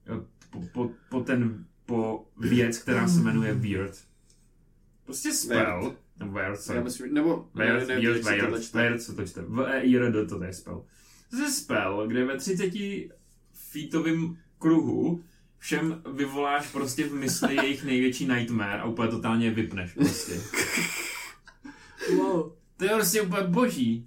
[0.08, 4.04] eh, po, po, po ten, po věc, která se jmenuje Weird.
[5.04, 6.40] Prostě spell, nebo.
[6.40, 7.50] Já myslím, nebo...
[7.54, 8.78] Weird, ne, tohle Weird, čte.
[8.78, 9.42] Weird, co to čte?
[9.42, 10.86] v e i r d to je spell.
[11.40, 12.74] Je spell, kde ve 30
[13.54, 15.24] feetovým kruhu
[15.58, 20.42] všem vyvoláš prostě v mysli jejich největší nightmare a úplně totálně vypneš prostě.
[22.18, 22.52] Wow.
[22.78, 24.06] To je prostě úplně boží.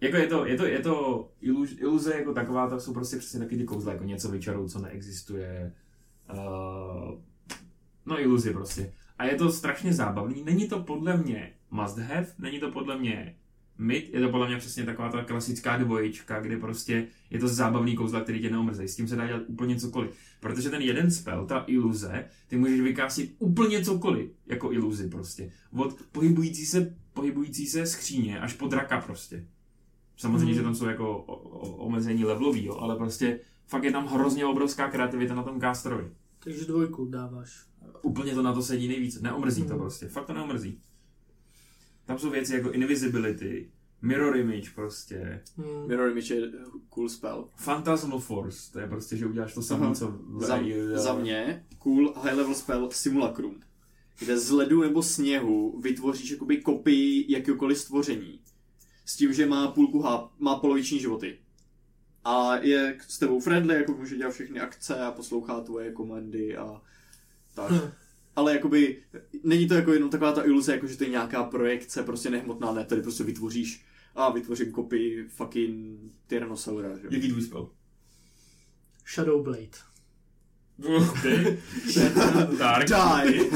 [0.00, 3.40] Jako je to, je to, je to iluz, iluze jako taková, to jsou prostě přesně
[3.40, 5.72] taky ty kouzla, jako něco vyčarou, co neexistuje.
[6.32, 7.20] Uh,
[8.06, 8.92] no iluzi prostě.
[9.18, 10.42] A je to strašně zábavný.
[10.44, 13.34] Není to podle mě must have, není to podle mě
[13.78, 17.96] mid, je to podle mě přesně taková ta klasická dvojička, kde prostě je to zábavný
[17.96, 18.88] kouzla, který tě neomrzejí.
[18.88, 20.10] S tím se dá dělat úplně cokoliv.
[20.40, 25.52] Protože ten jeden spell, ta iluze, ty můžeš vykástit úplně cokoliv, jako iluzi prostě.
[25.76, 29.46] Od pohybující se, pohybující se skříně až po draka prostě.
[30.16, 30.54] Samozřejmě, Hmm.
[30.54, 31.22] že tam jsou jako
[31.78, 36.10] omezení levelový, jo, ale prostě fakt je tam hrozně obrovská kreativita na tom casterovi.
[36.38, 37.67] Takže dvojku dáváš.
[38.02, 39.20] Úplně to na to sedí nejvíc.
[39.20, 39.78] Neomrzí to Hmm.
[39.78, 40.08] prostě.
[40.08, 40.80] Fakt to neomrzí.
[42.06, 43.70] Tam jsou věci jako invisibility,
[44.02, 45.88] mirror image prostě, Hmm.
[45.88, 46.50] Mirror Image je
[46.88, 47.48] cool spell.
[47.56, 50.58] phantasmal force, to je prostě, že uděláš to samé, co v Za,
[50.94, 53.60] za mě cool high level spell Simulacrum,
[54.18, 58.40] kde z ledu nebo sněhu vytvoříš jakoby kopii jakéhokoliv stvoření.
[59.04, 61.38] S tím, že má půlku H, má poloviční životy.
[62.24, 66.82] A je s tebou friendly, jako může dělat všechny akce a poslouchá tvoje komandy a
[67.58, 67.92] tak.
[68.36, 69.02] Ale jakoby,
[69.42, 72.72] není to jako jenom taková ta iluze, jako že to je nějaká projekce, prostě nehmotná,
[72.72, 73.84] ne, tady prostě vytvoříš
[74.14, 77.04] a vytvořím kopii fucking Tyrannosaura, že?
[77.04, 77.10] jo.
[77.12, 77.70] Jaký tvůj spell?
[79.14, 79.78] Shadowblade.
[80.78, 81.58] Okay.
[82.58, 82.88] Dark.
[82.88, 83.50] Die!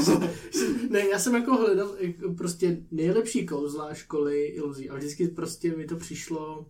[0.89, 1.95] Ne, já jsem jako hledal
[2.37, 6.65] prostě nejlepší kouzla školy iluzí a vždycky prostě mi to přišlo,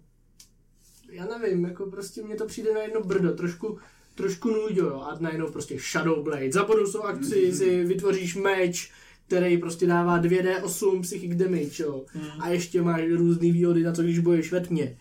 [1.10, 3.80] já nevím, jako prostě mně to přijde na jedno brdo, trošku,
[4.16, 8.92] trošku nudo, jo, a najednou prostě Shadowblade, za bonusovou akci si vytvoříš meč,
[9.28, 12.06] který prostě dává 2D8 psychic damage, jo,
[12.40, 14.98] a ještě máš různý výhody na to, když boješ ve tmě.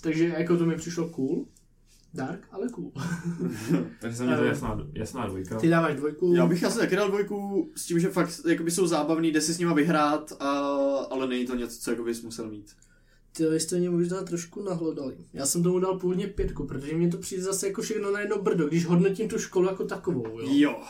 [0.00, 1.46] Takže jako to mi přišlo cool,
[2.14, 2.92] dark, ale cool.
[4.00, 5.58] Takže za mě to je jasná, jasná dvojka.
[5.58, 8.86] Ty dáváš dvojku, Já bych asi taky dal dvojku s tím, že fakt jakoby jsou
[8.86, 10.48] zábavný, jde si s nima vyhrát, a,
[11.10, 12.76] ale není to něco, co jako bys musel mít.
[13.36, 15.14] Ty jste mě možná trošku nahlodali.
[15.32, 18.38] Já jsem tomu dal původně pětku, protože mě to přijde zase jako všechno na jedno
[18.42, 20.46] brdo, když hodnotím tu školu jako takovou, jo.
[20.50, 20.80] Jo.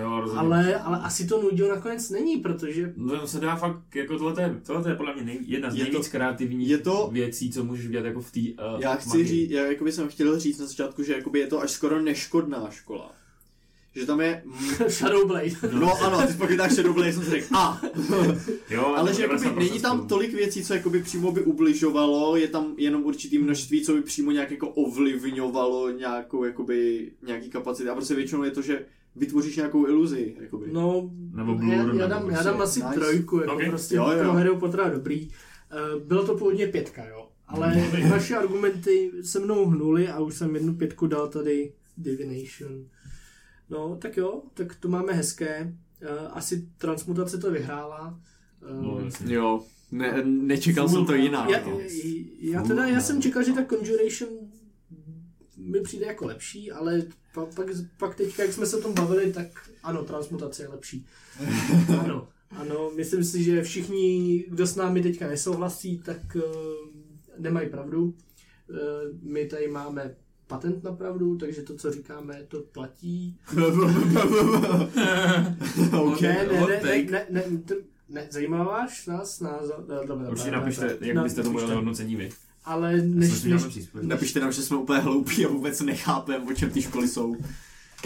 [0.00, 0.40] Jo, rozhodně.
[0.40, 4.42] Ale, ale asi to nudil nakonec není, protože No to se dá fakt, jako tohle
[4.42, 7.50] je, tohle je podle mě nej, jedna z Je to- nejvíc kreativních je to- věcí,
[7.52, 10.58] co můžeš udělat jako v té uh, Já chci říct, já jakoby jsem chtěl říct
[10.58, 13.12] na začátku, že jakoby je to až skoro neškodná škola.
[13.96, 14.42] Že tam je...
[14.88, 15.50] Shadowblade.
[15.72, 17.82] No ano, ty pak vytáhl Shadowblade, jsem si řekl, a.
[18.70, 22.48] Jo, Ale že jakoby 90% není tam tolik věcí, co jakoby přímo by ubližovalo, je
[22.48, 27.88] tam jenom určitý množství, co by přímo nějak jako ovlivňovalo nějakou jakoby, nějaký kapacity.
[27.88, 28.84] A prostě většinou je to, že
[29.16, 30.36] vytvoříš nějakou iluzi.
[30.40, 30.66] Jakoby.
[30.72, 32.94] No, Nebo Blur, já, já, nebo dám, já prostě- dám asi Nice.
[32.94, 33.62] trojku, jako Ok.
[33.68, 34.18] prostě Jo, jo.
[34.22, 35.28] pro Harry Pottera dobrý.
[35.70, 37.28] Eh, Bylo to původně pětka, jo.
[37.48, 37.74] Ale
[38.10, 42.84] vaše argumenty se mnou hnuly a už jsem jednu pětku dal tady Divination.
[43.70, 45.74] No, tak jo, tak to máme hezké.
[46.02, 48.20] Eh, Asi transmutace to vyhrála.
[48.70, 49.34] Eh, No, jasně.
[49.34, 51.50] Jo, ne, nečekal jsem to jinak.
[51.50, 51.80] Já, no.
[52.40, 54.28] já teda, já jsem čekal, že ta Conjuration
[55.56, 57.02] mi přijde jako lepší, ale
[57.34, 57.66] pak, pak,
[57.98, 59.46] pak teďka, jak jsme se o tom bavili, tak
[59.82, 61.06] ano, transmutace je lepší.
[62.00, 66.42] Ano, ano, myslím si, že všichni, kdo s námi teďka nesouhlasí, tak uh,
[67.38, 68.04] nemají pravdu.
[68.04, 68.76] Uh,
[69.22, 70.14] my tady máme
[70.46, 73.38] patent na pravdu, takže to, co říkáme, to platí.
[76.02, 77.76] OK, ne, ne, ne, ne, ne, ne,
[78.08, 78.64] ne, zajímá
[79.08, 79.84] nás názor?
[80.02, 81.66] Eh, Dobře, Určitě napište, jak byste tomu napište.
[81.66, 82.30] dali hodnocení vy.
[82.64, 83.62] Ale než, než.
[84.00, 87.36] Napište nám, že jsme úplně hloupí a vůbec nechápeme, o čem ty školy jsou.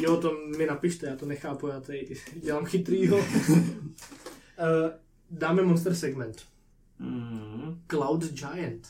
[0.01, 3.19] Jo, to mi napište, já to nechápu, já tady dělám chytrýho.
[3.19, 3.25] uh,
[5.31, 6.43] dáme monster segment.
[6.99, 7.81] Mm.
[7.91, 8.89] Cloud Giant.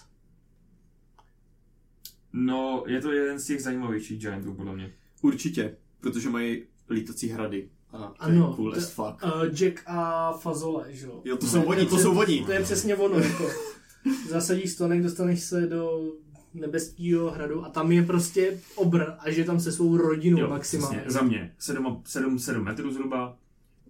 [2.32, 4.92] No, je to jeden z těch zajímavějších giantů, podle mě.
[5.22, 7.68] Určitě, protože mají lítací hrady.
[7.92, 9.24] A to Ano, je cool to- as fuck.
[9.24, 11.20] Uh, Jack a Fazole, že jo?
[11.24, 12.44] Jo, to jsou oni, to jsou oni.
[12.44, 13.44] To je přesně ono, jako.
[14.28, 16.12] Zasadíš stonek, dostaneš se do
[16.54, 20.98] nebeského hradu a tam je prostě obr a že tam se svou rodinou Jo, maximálně.
[20.98, 21.10] přesně.
[21.12, 23.36] Za mě 7, 7, 7 metrů zhruba,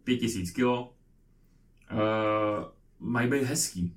[0.05, 0.95] 5000 kilo,
[1.93, 1.99] uh,
[2.99, 3.97] mají být hezký.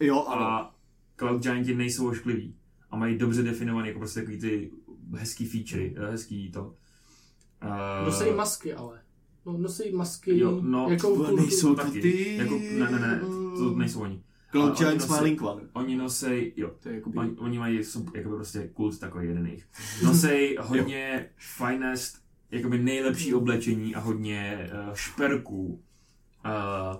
[0.00, 0.42] Jo, ano.
[0.46, 0.74] A
[1.18, 2.54] Cloud Gianti nejsou oškliví.
[2.90, 4.70] A mají dobře definovaný jako prostě takový ty
[5.14, 6.74] hezký featurey, eh, hezký to.
[7.64, 9.00] Uh, Nosí masky, ale.
[9.46, 12.02] No, nosí masky Jo, no, jako to nejsou to taky.
[12.02, 12.36] ty...
[12.36, 13.20] Jako, ne, ne, ne,
[13.56, 14.22] to nejsou oni.
[14.50, 15.62] Cloud oni Giant nosí- Smiling One.
[15.72, 17.18] Oni nosej, jo, To je jakoby...
[17.18, 19.68] Oni, oni mají sub, jakoby prostě kult takový jeden jejich.
[20.04, 25.82] Nosej hodně finest, jakoby nejlepší oblečení a hodně uh, šperků.
[26.44, 26.96] Uh,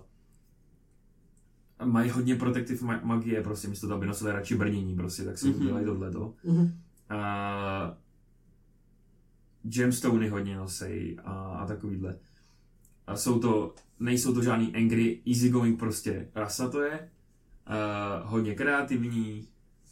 [1.84, 5.48] mají hodně protective ma- magie, prostě místo toho, aby nosili radši brnění, prostě, tak si
[5.48, 5.60] Mhm.
[5.60, 6.34] udělají tohleto.
[6.44, 6.60] Mhm.
[6.62, 6.70] Uh,
[9.62, 12.18] gemstony hodně nosej a, a takovýhle.
[13.06, 17.10] A jsou to, nejsou to žádný angry, easygoing prostě rasa to je.
[17.68, 19.48] Uh, hodně kreativní,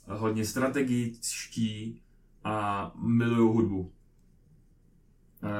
[0.06, 2.02] hodně strategičtí
[2.44, 3.80] a milují hudbu.
[5.42, 5.50] Uh,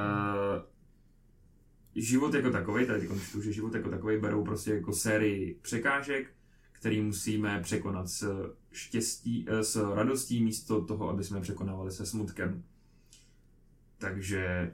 [1.95, 6.33] život jako takový, tady čtu, že život jako takový berou prostě jako sérii překážek,
[6.71, 12.63] který musíme překonat s štěstí, eh, s radostí místo toho, aby jsme překonávali se smutkem.
[13.97, 14.71] Takže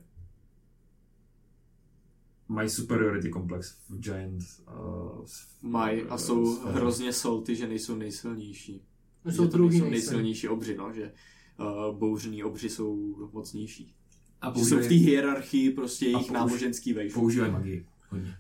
[2.48, 4.44] mají superiority komplex v Giant.
[4.68, 5.26] Uh,
[5.62, 8.82] Mají a jsou hrozně salty, že nejsou nejsilnější.
[9.26, 9.92] Jsou že to druhý nejsou nejsilnější.
[9.92, 11.14] nejsilnější obři, no, že
[11.60, 13.96] uh, bouřní obři jsou mocnější.
[14.42, 17.14] A Že jsou v té hierarchii prostě jejich použ- náboženský vejš.
[17.14, 17.86] používají magii.
[18.10, 18.36] Hodně.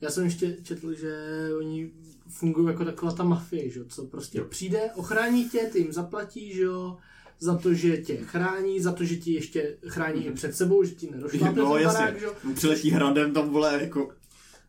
[0.00, 1.14] Já jsem ještě četl, že
[1.58, 1.90] oni
[2.28, 3.78] fungují jako taková ta mafie, že?
[3.80, 4.44] jo, co prostě Jo.
[4.44, 6.96] přijde, ochrání tě, ty jim zaplatí, že jo,
[7.40, 10.94] za to, že tě chrání, za to, že ti ještě chrání i před sebou, že
[10.94, 11.98] ti nedošlápne No, ten jasně.
[11.98, 12.32] barák, že jo.
[12.54, 14.10] Přiletí hradem tam vole jako...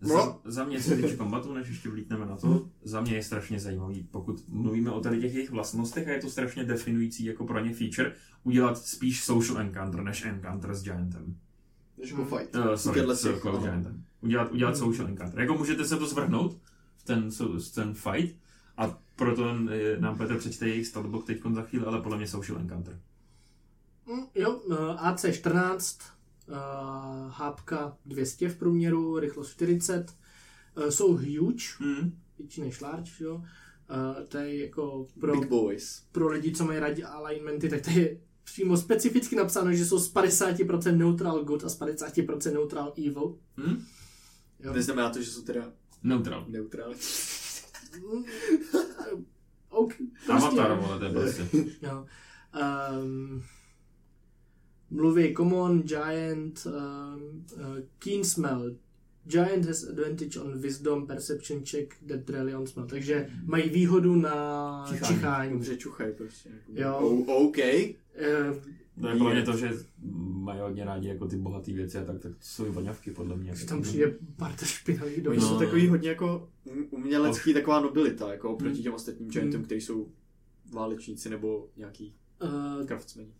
[0.01, 0.39] Za, No.
[0.45, 3.59] za mě, co se týče kombatu, než ještě vlítneme na to, za mě je strašně
[3.59, 7.59] zajímavý, pokud mluvíme o tady těch jejich vlastnostech a je to strašně definující jako pro
[7.59, 11.35] ně feature, udělat spíš social encounter než encounter s Giantem.
[11.97, 12.55] Než jako fight.
[12.55, 13.65] Uh, sorry, s těch, Cloud aha.
[13.67, 14.03] Giantem.
[14.21, 15.39] Udělat, udělat social encounter.
[15.39, 16.57] Jako můžete se to zvrhnout
[16.97, 18.35] v ten, v ten fight
[18.77, 22.59] a proto eh, nám Petr přečte jejich statbook teď za chvíli, ale podle mě social
[22.59, 22.99] encounter.
[24.05, 26.18] Mm, jo, eh, AC14, uh,
[27.29, 30.13] hápka 200 v průměru, rychlost 40,
[30.77, 32.19] uh, jsou huge, Hmm.
[32.39, 33.35] větší než large, jo.
[33.35, 36.03] Uh, to je jako pro, Big boys.
[36.11, 40.13] pro lidi, co mají rádi alignmenty, tak to je přímo specificky napsáno, že jsou z
[40.13, 43.37] 50% neutral good a z 50% neutral evil.
[43.57, 43.85] Hmm?
[44.59, 44.73] Jo.
[44.73, 45.71] Neznamená to, že jsou teda
[46.03, 46.45] Neutral.
[46.47, 46.95] neutrální.
[48.13, 48.23] Mm,
[49.69, 49.93] OK,
[50.25, 51.47] prostě, Avatar, vole, to je prostě.
[51.81, 52.05] Jo.
[53.03, 53.43] Um,
[54.91, 57.61] mluví Common, Giant, um, uh,
[57.99, 58.75] Keen Smell.
[59.27, 62.87] Giant has advantage on Wisdom Perception check that rely on smell.
[62.87, 65.15] Takže mají výhodu na Čichání.
[65.15, 65.51] čichání.
[65.53, 66.49] Dobře čuchaj prostě.
[66.73, 66.97] Jo.
[67.27, 67.57] O, OK.
[67.57, 68.57] Uh,
[69.01, 69.69] To je podle mě to, že
[70.19, 73.35] mají hodně rádi jako ty bohaté věci a tak, tak to jsou i voňavky podle
[73.37, 73.55] mě.
[73.55, 75.47] že tam přijde parta špinavých do Oni No.
[75.47, 78.83] jsou takový hodně jako um- umělecký, taková nobilita, jako oproti Hmm.
[78.83, 79.65] těm ostatním giantům, Hmm.
[79.65, 80.11] kteří jsou
[80.73, 82.13] válečníci nebo nějaký
[82.43, 83.33] Uh, craftsmeni.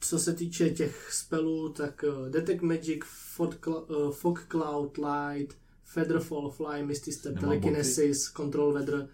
[0.00, 6.50] Co se týče těch spelů, tak uh, Detect Magic, Fog, uh, Fog Cloud, Light, Featherfall,
[6.50, 9.08] Fly, Misty Step, Telekinesis, Control Weather,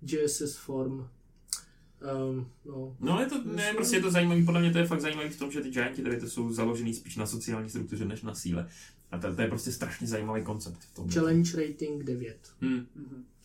[0.00, 1.08] GSS Form.
[2.28, 2.96] Um, no.
[3.00, 5.38] No ale to, ne, prostě je to zajímavý, podle mě to je fakt zajímavý v
[5.38, 8.68] tom, že ty gianti tady to jsou založený spíš na sociální struktuře než na síle.
[9.10, 11.10] A to, to je prostě strašně zajímavý koncept v tom.
[11.10, 12.52] Challenge rating 9.
[12.60, 12.86] Hmm.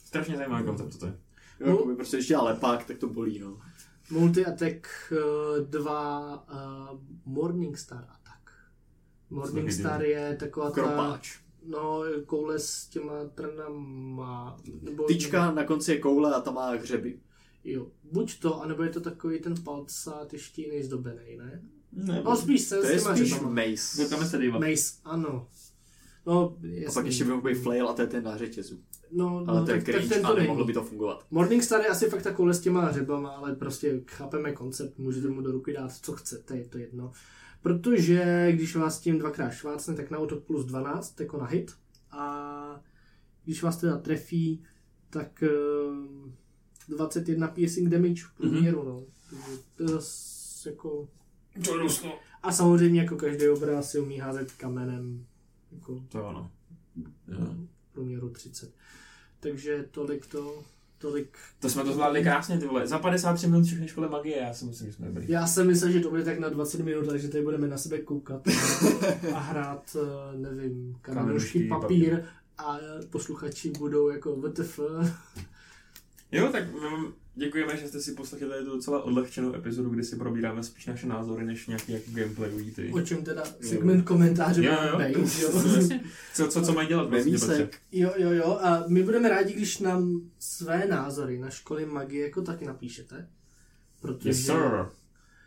[0.05, 1.17] Strašně zajímavý koncept to je.
[1.59, 3.57] Jo, jako by prostě ještě lepák, tak to bolí, no.
[4.13, 4.87] Multi Attack
[5.69, 6.45] 2
[6.93, 8.51] uh, Morning Star Attack.
[9.29, 11.39] Morning Taky Star je taková ta, Kropáč.
[11.65, 14.57] no, koule s těma trnama.
[14.81, 17.19] Nebo, Tyčka na konci je koule a ta má hřeby.
[17.63, 21.61] Jo, buď to, anebo je to takový ten palcát ještě jiný zdobený, ne?
[21.91, 24.03] Ne, No spíš se To s je spíš mace.
[24.03, 24.59] Koukame se dívat.
[24.59, 25.47] Mace, ano.
[26.25, 26.93] No, A jasný.
[26.93, 28.83] pak ještě by mohl být flail a to je ten na řetězu.
[29.15, 31.25] No, Ale no to je tak, tak cringe ten to nemohlo by to fungovat.
[31.31, 35.41] Morningstar je asi fakt ta koule s těma hřebama, ale prostě chápeme koncept, můžete mu
[35.41, 37.11] do ruky dát, co chcete, je to jedno.
[37.61, 41.73] Protože když vás tím dvakrát švácne, tak na útok plus 12, jako na hit.
[42.11, 42.81] A
[43.45, 44.63] když vás teda trefí,
[45.09, 45.49] tak eh,
[46.89, 48.87] 21 piercing damage v průměru, mm-hmm.
[48.87, 49.03] no.
[49.29, 51.07] Takže to je zas jako...
[51.65, 52.13] To je dost, no.
[52.43, 55.25] A samozřejmě jako každý obraz si umí házet kamenem,
[55.71, 56.51] jako To ano.
[57.27, 57.55] Jo.
[57.89, 58.73] v průměru 30.
[59.43, 60.63] Takže tolik to,
[60.97, 62.87] tolik To jsme to zvládli krásně, ty vole.
[62.87, 65.25] Za 53 minut všechny škole magie, já si myslím, že jsme byli.
[65.29, 67.99] Já jsem myslel, že to bude tak na 20 minut, takže tady budeme na sebe
[67.99, 68.41] koukat
[69.35, 72.25] a hrát, eh, nevím, kamenušky, Kamenušky, papír
[72.57, 72.77] a
[73.09, 74.79] posluchači budou jako WTF.
[76.33, 80.15] Jo, tak mm, děkujeme, že jste si poslechli tady tu docela odlehčenou epizodu, kdy si
[80.15, 82.91] probíráme spíš naše názory, než nějaký jako gameplayový ty.
[82.93, 84.97] O čem teda segment komentáře Jo, jo.
[84.99, 85.49] být, jo.
[86.33, 87.09] Co, co, co mají dělat?
[87.09, 87.79] Memísek.
[87.91, 88.57] Jo, jo, jo.
[88.61, 93.27] A my budeme rádi, když nám své názory na školy magie jako taky napíšete.
[94.01, 94.85] Protože, Yes, sir.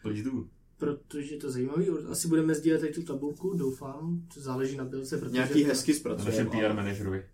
[0.03, 0.31] Please do.
[0.79, 1.87] protože je to zajímavý.
[2.11, 4.23] Asi budeme sdílet tady tu tabulku, doufám.
[4.35, 5.33] To záleží na bilce, protože...
[5.33, 6.51] Nějaký hezky zpracujeme.
[6.51, 7.25] PR manažerovi.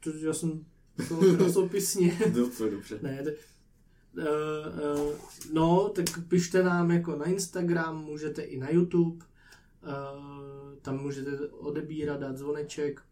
[0.00, 0.64] Protože já jsem
[1.08, 2.18] to krasopisně.
[2.34, 3.30] Dobře, ne, to,
[4.16, 5.12] uh, uh,
[5.52, 9.24] no, tak pište nám jako na Instagram, můžete i na YouTube.
[9.82, 13.02] Uh, tam můžete odebírat, dát zvoneček,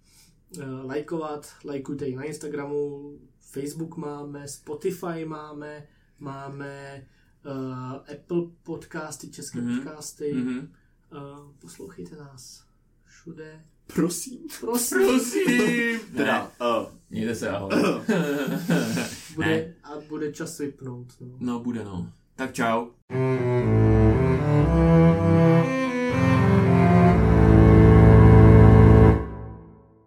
[0.57, 5.87] uh, lajkovat, lajkujte i na Instagramu, Facebook máme, Spotify máme,
[6.19, 7.07] máme
[7.47, 9.77] uh, Apple podcasty, české Mhm.
[9.79, 10.33] podcasty.
[10.33, 10.59] Mhm.
[10.59, 12.65] Uh, poslouchejte nás
[13.05, 13.65] všude.
[13.95, 14.39] Prosím.
[14.61, 16.01] Prosím, Prosím!
[16.17, 17.71] Teda, uh, Mějte se, ahoj.
[19.35, 19.75] bude, Ne.
[19.85, 21.07] a bude čas vypnout.
[21.21, 21.27] No.
[21.41, 22.07] No, bude no.
[22.37, 22.87] Tak čau.